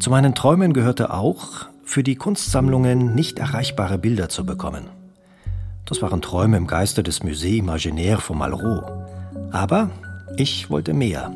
Zu 0.00 0.10
meinen 0.10 0.34
Träumen 0.34 0.72
gehörte 0.72 1.14
auch, 1.14 1.68
für 1.84 2.02
die 2.02 2.16
Kunstsammlungen 2.16 3.14
nicht 3.14 3.38
erreichbare 3.38 3.96
Bilder 3.96 4.28
zu 4.28 4.44
bekommen. 4.44 4.86
Das 5.84 6.02
waren 6.02 6.20
Träume 6.20 6.56
im 6.56 6.66
Geiste 6.66 7.04
des 7.04 7.22
Musée 7.22 7.58
Imaginaire 7.58 8.20
von 8.20 8.38
Malraux. 8.38 8.90
Aber 9.52 9.90
ich 10.36 10.68
wollte 10.68 10.94
mehr. 10.94 11.30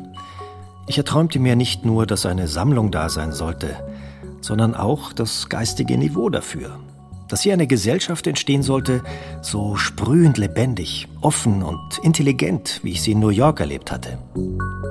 Ich 0.87 0.97
erträumte 0.97 1.39
mir 1.39 1.55
nicht 1.55 1.85
nur, 1.85 2.05
dass 2.05 2.25
eine 2.25 2.49
Sammlung 2.49 2.91
da 2.91 3.07
sein 3.07 3.31
sollte, 3.31 3.77
sondern 4.41 4.75
auch 4.75 5.13
das 5.13 5.47
geistige 5.47 5.97
Niveau 5.97 6.29
dafür 6.29 6.77
dass 7.27 7.41
hier 7.41 7.53
eine 7.53 7.67
Gesellschaft 7.67 8.27
entstehen 8.27 8.63
sollte, 8.63 9.03
so 9.41 9.75
sprühend 9.75 10.37
lebendig, 10.37 11.07
offen 11.21 11.63
und 11.63 11.99
intelligent, 12.03 12.79
wie 12.83 12.91
ich 12.91 13.01
sie 13.01 13.11
in 13.11 13.19
New 13.19 13.29
York 13.29 13.59
erlebt 13.59 13.91
hatte. 13.91 14.17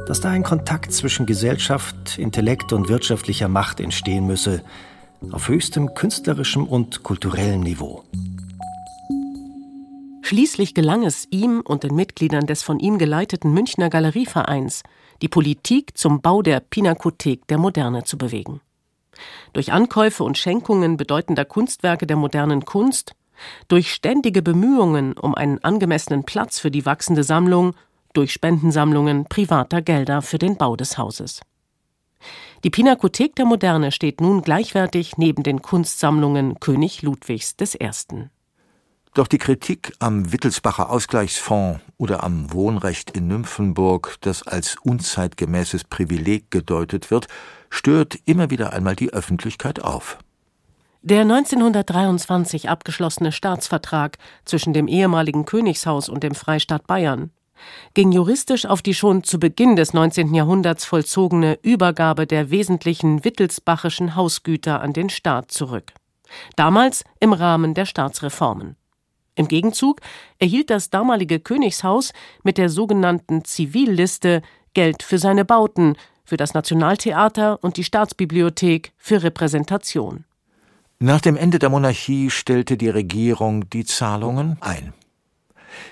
Dass 0.06 0.20
da 0.20 0.30
ein 0.30 0.42
Kontakt 0.42 0.92
zwischen 0.92 1.26
Gesellschaft, 1.26 2.18
Intellekt 2.18 2.72
und 2.72 2.88
wirtschaftlicher 2.88 3.48
Macht 3.48 3.80
entstehen 3.80 4.26
müsse, 4.26 4.62
auf 5.30 5.48
höchstem 5.48 5.94
künstlerischem 5.94 6.66
und 6.66 7.02
kulturellem 7.02 7.60
Niveau. 7.60 8.04
Schließlich 10.22 10.74
gelang 10.74 11.04
es 11.04 11.26
ihm 11.30 11.60
und 11.60 11.82
den 11.82 11.94
Mitgliedern 11.94 12.46
des 12.46 12.62
von 12.62 12.80
ihm 12.80 12.98
geleiteten 12.98 13.52
Münchner 13.52 13.90
Galerievereins, 13.90 14.82
die 15.22 15.28
Politik 15.28 15.96
zum 15.96 16.20
Bau 16.22 16.42
der 16.42 16.60
Pinakothek 16.60 17.46
der 17.48 17.58
Moderne 17.58 18.04
zu 18.04 18.18
bewegen 18.18 18.60
durch 19.52 19.72
Ankäufe 19.72 20.24
und 20.24 20.38
Schenkungen 20.38 20.96
bedeutender 20.96 21.44
Kunstwerke 21.44 22.06
der 22.06 22.16
modernen 22.16 22.64
Kunst, 22.64 23.14
durch 23.68 23.92
ständige 23.92 24.42
Bemühungen 24.42 25.14
um 25.14 25.34
einen 25.34 25.62
angemessenen 25.62 26.24
Platz 26.24 26.58
für 26.58 26.70
die 26.70 26.86
wachsende 26.86 27.24
Sammlung, 27.24 27.74
durch 28.12 28.32
Spendensammlungen 28.32 29.24
privater 29.24 29.82
Gelder 29.82 30.22
für 30.22 30.38
den 30.38 30.56
Bau 30.56 30.76
des 30.76 30.98
Hauses. 30.98 31.40
Die 32.62 32.70
Pinakothek 32.70 33.36
der 33.36 33.44
Moderne 33.44 33.92
steht 33.92 34.20
nun 34.20 34.40
gleichwertig 34.40 35.18
neben 35.18 35.42
den 35.42 35.60
Kunstsammlungen 35.60 36.58
König 36.60 37.02
Ludwigs 37.02 37.54
I. 37.60 37.90
Doch 39.12 39.28
die 39.28 39.38
Kritik 39.38 39.92
am 40.00 40.32
Wittelsbacher 40.32 40.90
Ausgleichsfonds 40.90 41.80
oder 41.98 42.24
am 42.24 42.52
Wohnrecht 42.52 43.10
in 43.10 43.28
Nymphenburg, 43.28 44.16
das 44.22 44.42
als 44.44 44.76
unzeitgemäßes 44.82 45.84
Privileg 45.84 46.50
gedeutet 46.50 47.10
wird, 47.10 47.28
stört 47.74 48.18
immer 48.24 48.50
wieder 48.50 48.72
einmal 48.72 48.96
die 48.96 49.12
Öffentlichkeit 49.12 49.82
auf. 49.82 50.18
Der 51.02 51.20
1923 51.20 52.70
abgeschlossene 52.70 53.30
Staatsvertrag 53.30 54.16
zwischen 54.44 54.72
dem 54.72 54.88
ehemaligen 54.88 55.44
Königshaus 55.44 56.08
und 56.08 56.22
dem 56.22 56.34
Freistaat 56.34 56.86
Bayern 56.86 57.30
ging 57.92 58.10
juristisch 58.12 58.66
auf 58.66 58.82
die 58.82 58.94
schon 58.94 59.22
zu 59.22 59.38
Beginn 59.38 59.76
des 59.76 59.92
19. 59.92 60.34
Jahrhunderts 60.34 60.84
vollzogene 60.84 61.58
Übergabe 61.62 62.26
der 62.26 62.50
wesentlichen 62.50 63.24
wittelsbachischen 63.24 64.16
Hausgüter 64.16 64.80
an 64.80 64.92
den 64.92 65.10
Staat 65.10 65.50
zurück. 65.50 65.92
Damals 66.56 67.04
im 67.20 67.32
Rahmen 67.32 67.74
der 67.74 67.86
Staatsreformen. 67.86 68.76
Im 69.36 69.48
Gegenzug 69.48 70.00
erhielt 70.38 70.70
das 70.70 70.90
damalige 70.90 71.40
Königshaus 71.40 72.12
mit 72.44 72.56
der 72.56 72.68
sogenannten 72.68 73.44
Zivilliste 73.44 74.42
Geld 74.74 75.02
für 75.02 75.18
seine 75.18 75.44
Bauten, 75.44 75.96
für 76.24 76.36
das 76.36 76.54
Nationaltheater 76.54 77.62
und 77.62 77.76
die 77.76 77.84
Staatsbibliothek 77.84 78.92
für 78.96 79.22
Repräsentation. 79.22 80.24
Nach 80.98 81.20
dem 81.20 81.36
Ende 81.36 81.58
der 81.58 81.70
Monarchie 81.70 82.30
stellte 82.30 82.76
die 82.76 82.88
Regierung 82.88 83.68
die 83.68 83.84
Zahlungen 83.84 84.56
ein. 84.60 84.94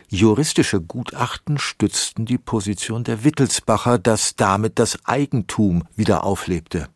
Juristische 0.08 0.80
Gutachten 0.80 1.58
stützten 1.58 2.24
die 2.24 2.38
Position 2.38 3.04
der 3.04 3.24
Wittelsbacher, 3.24 3.98
dass 3.98 4.36
damit 4.36 4.78
das 4.78 4.98
Eigentum 5.06 5.84
wieder 5.96 6.24
auflebte. 6.24 6.88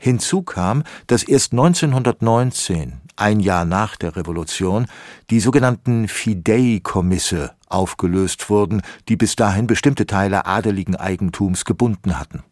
Hinzu 0.00 0.42
kam, 0.42 0.84
dass 1.06 1.22
erst 1.22 1.52
1919, 1.52 3.00
ein 3.20 3.40
Jahr 3.40 3.64
nach 3.64 3.96
der 3.96 4.16
Revolution, 4.16 4.86
die 5.30 5.40
sogenannten 5.40 6.08
Fidei-Kommisse 6.08 7.52
aufgelöst 7.68 8.50
wurden, 8.50 8.82
die 9.08 9.16
bis 9.16 9.36
dahin 9.36 9.66
bestimmte 9.66 10.06
Teile 10.06 10.46
adeligen 10.46 10.96
Eigentums 10.96 11.64
gebunden 11.64 12.18
hatten. 12.18 12.42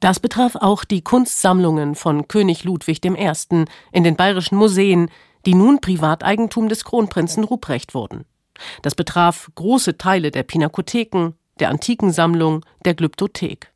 Das 0.00 0.18
betraf 0.18 0.56
auch 0.56 0.84
die 0.84 1.02
Kunstsammlungen 1.02 1.94
von 1.94 2.26
König 2.26 2.64
Ludwig 2.64 3.04
I. 3.04 3.64
in 3.92 4.04
den 4.04 4.16
bayerischen 4.16 4.56
Museen, 4.56 5.10
die 5.46 5.54
nun 5.54 5.80
Privateigentum 5.80 6.68
des 6.68 6.84
Kronprinzen 6.84 7.44
Ruprecht 7.44 7.94
wurden. 7.94 8.24
Das 8.82 8.94
betraf 8.94 9.50
große 9.54 9.98
Teile 9.98 10.30
der 10.30 10.42
Pinakotheken, 10.42 11.34
der 11.60 11.70
Antikensammlung, 11.70 12.64
der 12.84 12.94
Glyptothek. 12.94 13.71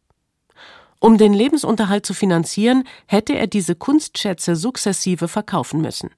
Um 1.01 1.19
den 1.19 1.35
Lebensunterhalt 1.35 2.07
zu 2.07 2.15
finanzieren, 2.15 2.85
hätte 3.07 3.35
er 3.37 3.47
diese 3.47 3.75
Kunstschätze 3.75 4.57
sukzessive 4.57 5.29
verkaufen 5.29 5.81
müssen. 5.81 6.11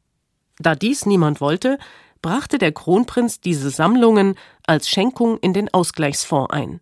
Da 0.58 0.74
dies 0.74 1.06
niemand 1.06 1.40
wollte, 1.40 1.78
brachte 2.22 2.58
der 2.58 2.72
Kronprinz 2.72 3.40
diese 3.40 3.70
Sammlungen 3.70 4.34
als 4.66 4.88
Schenkung 4.88 5.38
in 5.38 5.52
den 5.52 5.72
Ausgleichsfonds 5.72 6.52
ein. 6.52 6.80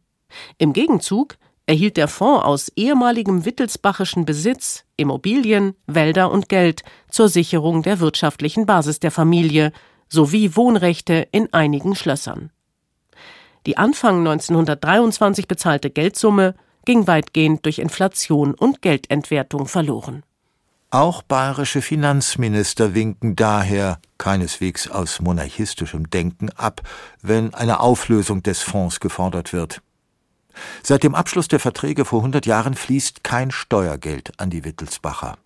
Im 0.58 0.72
Gegenzug 0.72 1.36
erhielt 1.66 1.96
der 1.96 2.08
Fonds 2.08 2.44
aus 2.44 2.72
ehemaligem 2.76 3.44
wittelsbachischen 3.44 4.24
Besitz 4.24 4.84
Immobilien, 4.96 5.74
Wälder 5.86 6.30
und 6.30 6.48
Geld 6.48 6.82
zur 7.10 7.28
Sicherung 7.28 7.82
der 7.82 8.00
wirtschaftlichen 8.00 8.66
Basis 8.66 9.00
der 9.00 9.10
Familie 9.10 9.72
sowie 10.08 10.54
Wohnrechte 10.54 11.26
in 11.32 11.52
einigen 11.52 11.96
Schlössern. 11.96 12.50
Die 13.66 13.76
Anfang 13.76 14.18
1923 14.18 15.48
bezahlte 15.48 15.90
Geldsumme 15.90 16.54
ging 16.86 17.06
weitgehend 17.06 17.66
durch 17.66 17.78
Inflation 17.78 18.54
und 18.54 18.80
Geldentwertung 18.80 19.66
verloren. 19.66 20.22
Auch 20.90 21.22
bayerische 21.22 21.82
Finanzminister 21.82 22.94
winken 22.94 23.36
daher 23.36 23.98
keineswegs 24.16 24.88
aus 24.88 25.20
monarchistischem 25.20 26.08
Denken 26.08 26.48
ab, 26.50 26.80
wenn 27.20 27.52
eine 27.52 27.80
Auflösung 27.80 28.42
des 28.42 28.62
Fonds 28.62 29.00
gefordert 29.00 29.52
wird. 29.52 29.82
Seit 30.82 31.02
dem 31.02 31.14
Abschluss 31.14 31.48
der 31.48 31.60
Verträge 31.60 32.04
vor 32.04 32.20
100 32.20 32.46
Jahren 32.46 32.74
fließt 32.74 33.24
kein 33.24 33.50
Steuergeld 33.50 34.40
an 34.40 34.48
die 34.48 34.64
Wittelsbacher. 34.64 35.36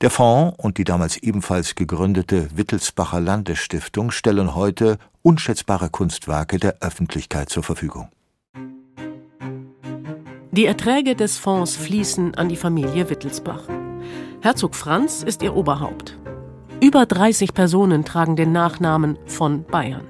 Der 0.00 0.10
Fonds 0.10 0.56
und 0.58 0.76
die 0.76 0.84
damals 0.84 1.16
ebenfalls 1.16 1.74
gegründete 1.76 2.48
Wittelsbacher 2.54 3.20
Landesstiftung 3.20 4.10
stellen 4.10 4.54
heute 4.54 4.98
unschätzbare 5.22 5.88
Kunstwerke 5.88 6.58
der 6.58 6.78
Öffentlichkeit 6.80 7.48
zur 7.48 7.62
Verfügung. 7.62 8.10
Die 10.54 10.66
Erträge 10.66 11.16
des 11.16 11.38
Fonds 11.38 11.76
fließen 11.76 12.34
an 12.34 12.50
die 12.50 12.56
Familie 12.56 13.08
Wittelsbach. 13.08 13.62
Herzog 14.42 14.74
Franz 14.74 15.22
ist 15.22 15.42
ihr 15.42 15.56
Oberhaupt. 15.56 16.18
Über 16.78 17.06
30 17.06 17.54
Personen 17.54 18.04
tragen 18.04 18.36
den 18.36 18.52
Nachnamen 18.52 19.16
von 19.24 19.64
Bayern. 19.64 20.06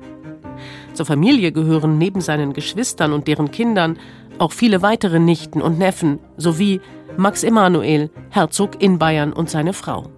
Zur 0.95 1.07
Familie 1.07 1.53
gehören 1.53 1.97
neben 1.97 2.21
seinen 2.21 2.55
Geschwistern 2.55 3.13
und 3.13 3.29
deren 3.29 3.53
Kindern 3.53 4.01
auch 4.39 4.51
viele 4.51 4.83
weitere 4.83 5.21
Nichten 5.21 5.63
und 5.63 5.79
Neffen 5.79 6.19
sowie 6.37 6.81
Max 7.17 7.45
Emanuel, 7.45 8.11
Herzog 8.31 8.83
in 8.83 8.99
Bayern 8.99 9.33
und 9.33 9.49
seine 9.49 9.73
Frau. 9.73 10.11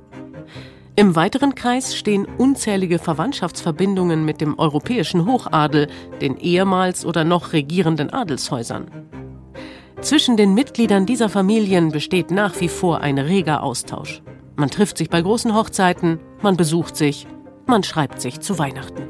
Im 0.97 1.17
weiteren 1.17 1.55
Kreis 1.55 1.95
stehen 1.95 2.27
unzählige 2.39 2.99
Verwandtschaftsverbindungen 2.99 4.25
mit 4.25 4.41
dem 4.41 4.59
europäischen 4.59 5.27
Hochadel, 5.27 5.89
den 6.23 6.39
ehemals 6.39 7.05
oder 7.05 7.25
noch 7.25 7.53
regierenden 7.53 8.11
Adelshäusern. 8.11 8.87
Zwischen 10.01 10.37
den 10.37 10.55
Mitgliedern 10.55 11.07
dieser 11.07 11.29
Familien 11.29 11.91
besteht 11.91 12.31
nach 12.31 12.61
wie 12.61 12.69
vor 12.69 13.01
ein 13.01 13.19
reger 13.19 13.63
Austausch. 13.63 14.23
Man 14.57 14.71
trifft 14.71 14.99
sich 14.99 15.09
bei 15.09 15.23
großen 15.23 15.55
Hochzeiten, 15.55 16.21
man 16.43 16.57
besucht 16.57 16.97
sich, 16.97 17.27
man 17.67 17.83
schreibt 17.83 18.21
sich 18.21 18.41
zu 18.41 18.59
Weihnachten. 18.59 19.09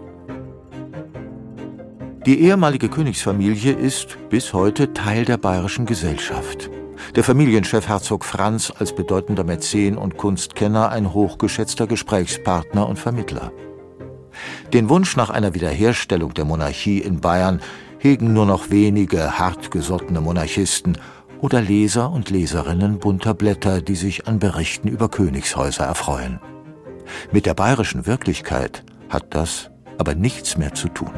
Die 2.26 2.40
ehemalige 2.40 2.88
Königsfamilie 2.88 3.72
ist 3.72 4.16
bis 4.30 4.54
heute 4.54 4.94
Teil 4.94 5.24
der 5.24 5.36
bayerischen 5.36 5.84
Gesellschaft. 5.84 6.70
Der 7.16 7.24
Familienchef 7.24 7.88
Herzog 7.88 8.24
Franz 8.24 8.72
als 8.78 8.94
bedeutender 8.94 9.44
Mäzen 9.44 9.98
und 9.98 10.16
Kunstkenner 10.16 10.90
ein 10.90 11.12
hochgeschätzter 11.12 11.86
Gesprächspartner 11.86 12.88
und 12.88 12.98
Vermittler. 12.98 13.52
Den 14.72 14.88
Wunsch 14.88 15.16
nach 15.16 15.30
einer 15.30 15.54
Wiederherstellung 15.54 16.32
der 16.34 16.44
Monarchie 16.44 16.98
in 16.98 17.20
Bayern 17.20 17.60
hegen 18.04 18.34
nur 18.34 18.44
noch 18.44 18.70
wenige 18.70 19.38
hartgesottene 19.38 20.20
Monarchisten 20.20 20.98
oder 21.40 21.62
Leser 21.62 22.12
und 22.12 22.28
Leserinnen 22.28 22.98
bunter 22.98 23.32
Blätter, 23.32 23.80
die 23.80 23.94
sich 23.94 24.28
an 24.28 24.38
Berichten 24.38 24.88
über 24.88 25.08
Königshäuser 25.08 25.84
erfreuen. 25.84 26.38
Mit 27.32 27.46
der 27.46 27.54
bayerischen 27.54 28.06
Wirklichkeit 28.06 28.84
hat 29.08 29.34
das 29.34 29.70
aber 29.96 30.14
nichts 30.14 30.58
mehr 30.58 30.74
zu 30.74 30.88
tun. 30.88 31.12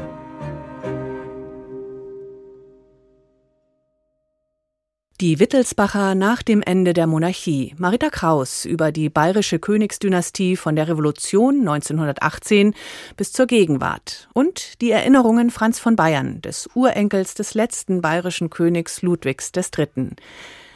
Die 5.19 5.39
Wittelsbacher 5.39 6.13
nach 6.13 6.43
dem 6.43 6.61
Ende 6.61 6.93
der 6.93 7.07
Monarchie. 7.07 7.73
Marita 7.79 8.11
Kraus 8.11 8.65
über 8.65 8.91
die 8.91 9.09
bayerische 9.09 9.57
Königsdynastie 9.57 10.55
von 10.55 10.75
der 10.75 10.87
Revolution 10.87 11.61
1918 11.61 12.75
bis 13.15 13.31
zur 13.31 13.47
Gegenwart 13.47 14.29
und 14.33 14.79
die 14.79 14.91
Erinnerungen 14.91 15.49
Franz 15.49 15.79
von 15.79 15.95
Bayern, 15.95 16.39
des 16.43 16.69
Urenkels 16.75 17.33
des 17.33 17.55
letzten 17.55 17.99
bayerischen 17.99 18.51
Königs 18.51 19.01
Ludwigs 19.01 19.51
III. 19.55 20.11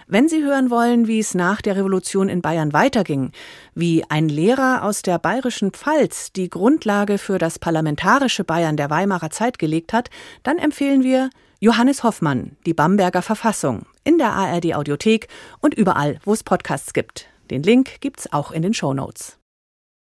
Wenn 0.08 0.28
Sie 0.28 0.44
hören 0.44 0.72
wollen, 0.72 1.08
wie 1.08 1.20
es 1.20 1.36
nach 1.36 1.62
der 1.62 1.76
Revolution 1.76 2.28
in 2.28 2.42
Bayern 2.42 2.74
weiterging, 2.74 3.34
wie 3.76 4.04
ein 4.10 4.28
Lehrer 4.28 4.84
aus 4.84 5.04
der 5.04 5.20
bayerischen 5.20 5.70
Pfalz 5.70 6.34
die 6.34 6.50
Grundlage 6.50 7.20
für 7.20 7.38
das 7.38 7.60
parlamentarische 7.60 8.44
Bayern 8.44 8.76
der 8.76 8.90
Weimarer 8.90 9.30
Zeit 9.30 9.60
gelegt 9.60 9.94
hat, 9.94 10.10
dann 10.42 10.58
empfehlen 10.58 11.04
wir 11.04 11.30
Johannes 11.60 12.04
Hoffmann, 12.04 12.58
die 12.66 12.74
Bamberger 12.74 13.22
Verfassung, 13.22 13.86
in 14.04 14.18
der 14.18 14.34
ARD 14.34 14.74
Audiothek 14.76 15.28
und 15.60 15.74
überall, 15.74 16.20
wo 16.24 16.34
es 16.34 16.44
Podcasts 16.44 16.94
gibt. 16.94 17.28
Den 17.50 17.64
Link 17.64 18.02
gibt's 18.02 18.32
auch 18.32 18.52
in 18.52 18.62
den 18.62 18.74
Show 18.74 18.94
Notes. 18.94 19.41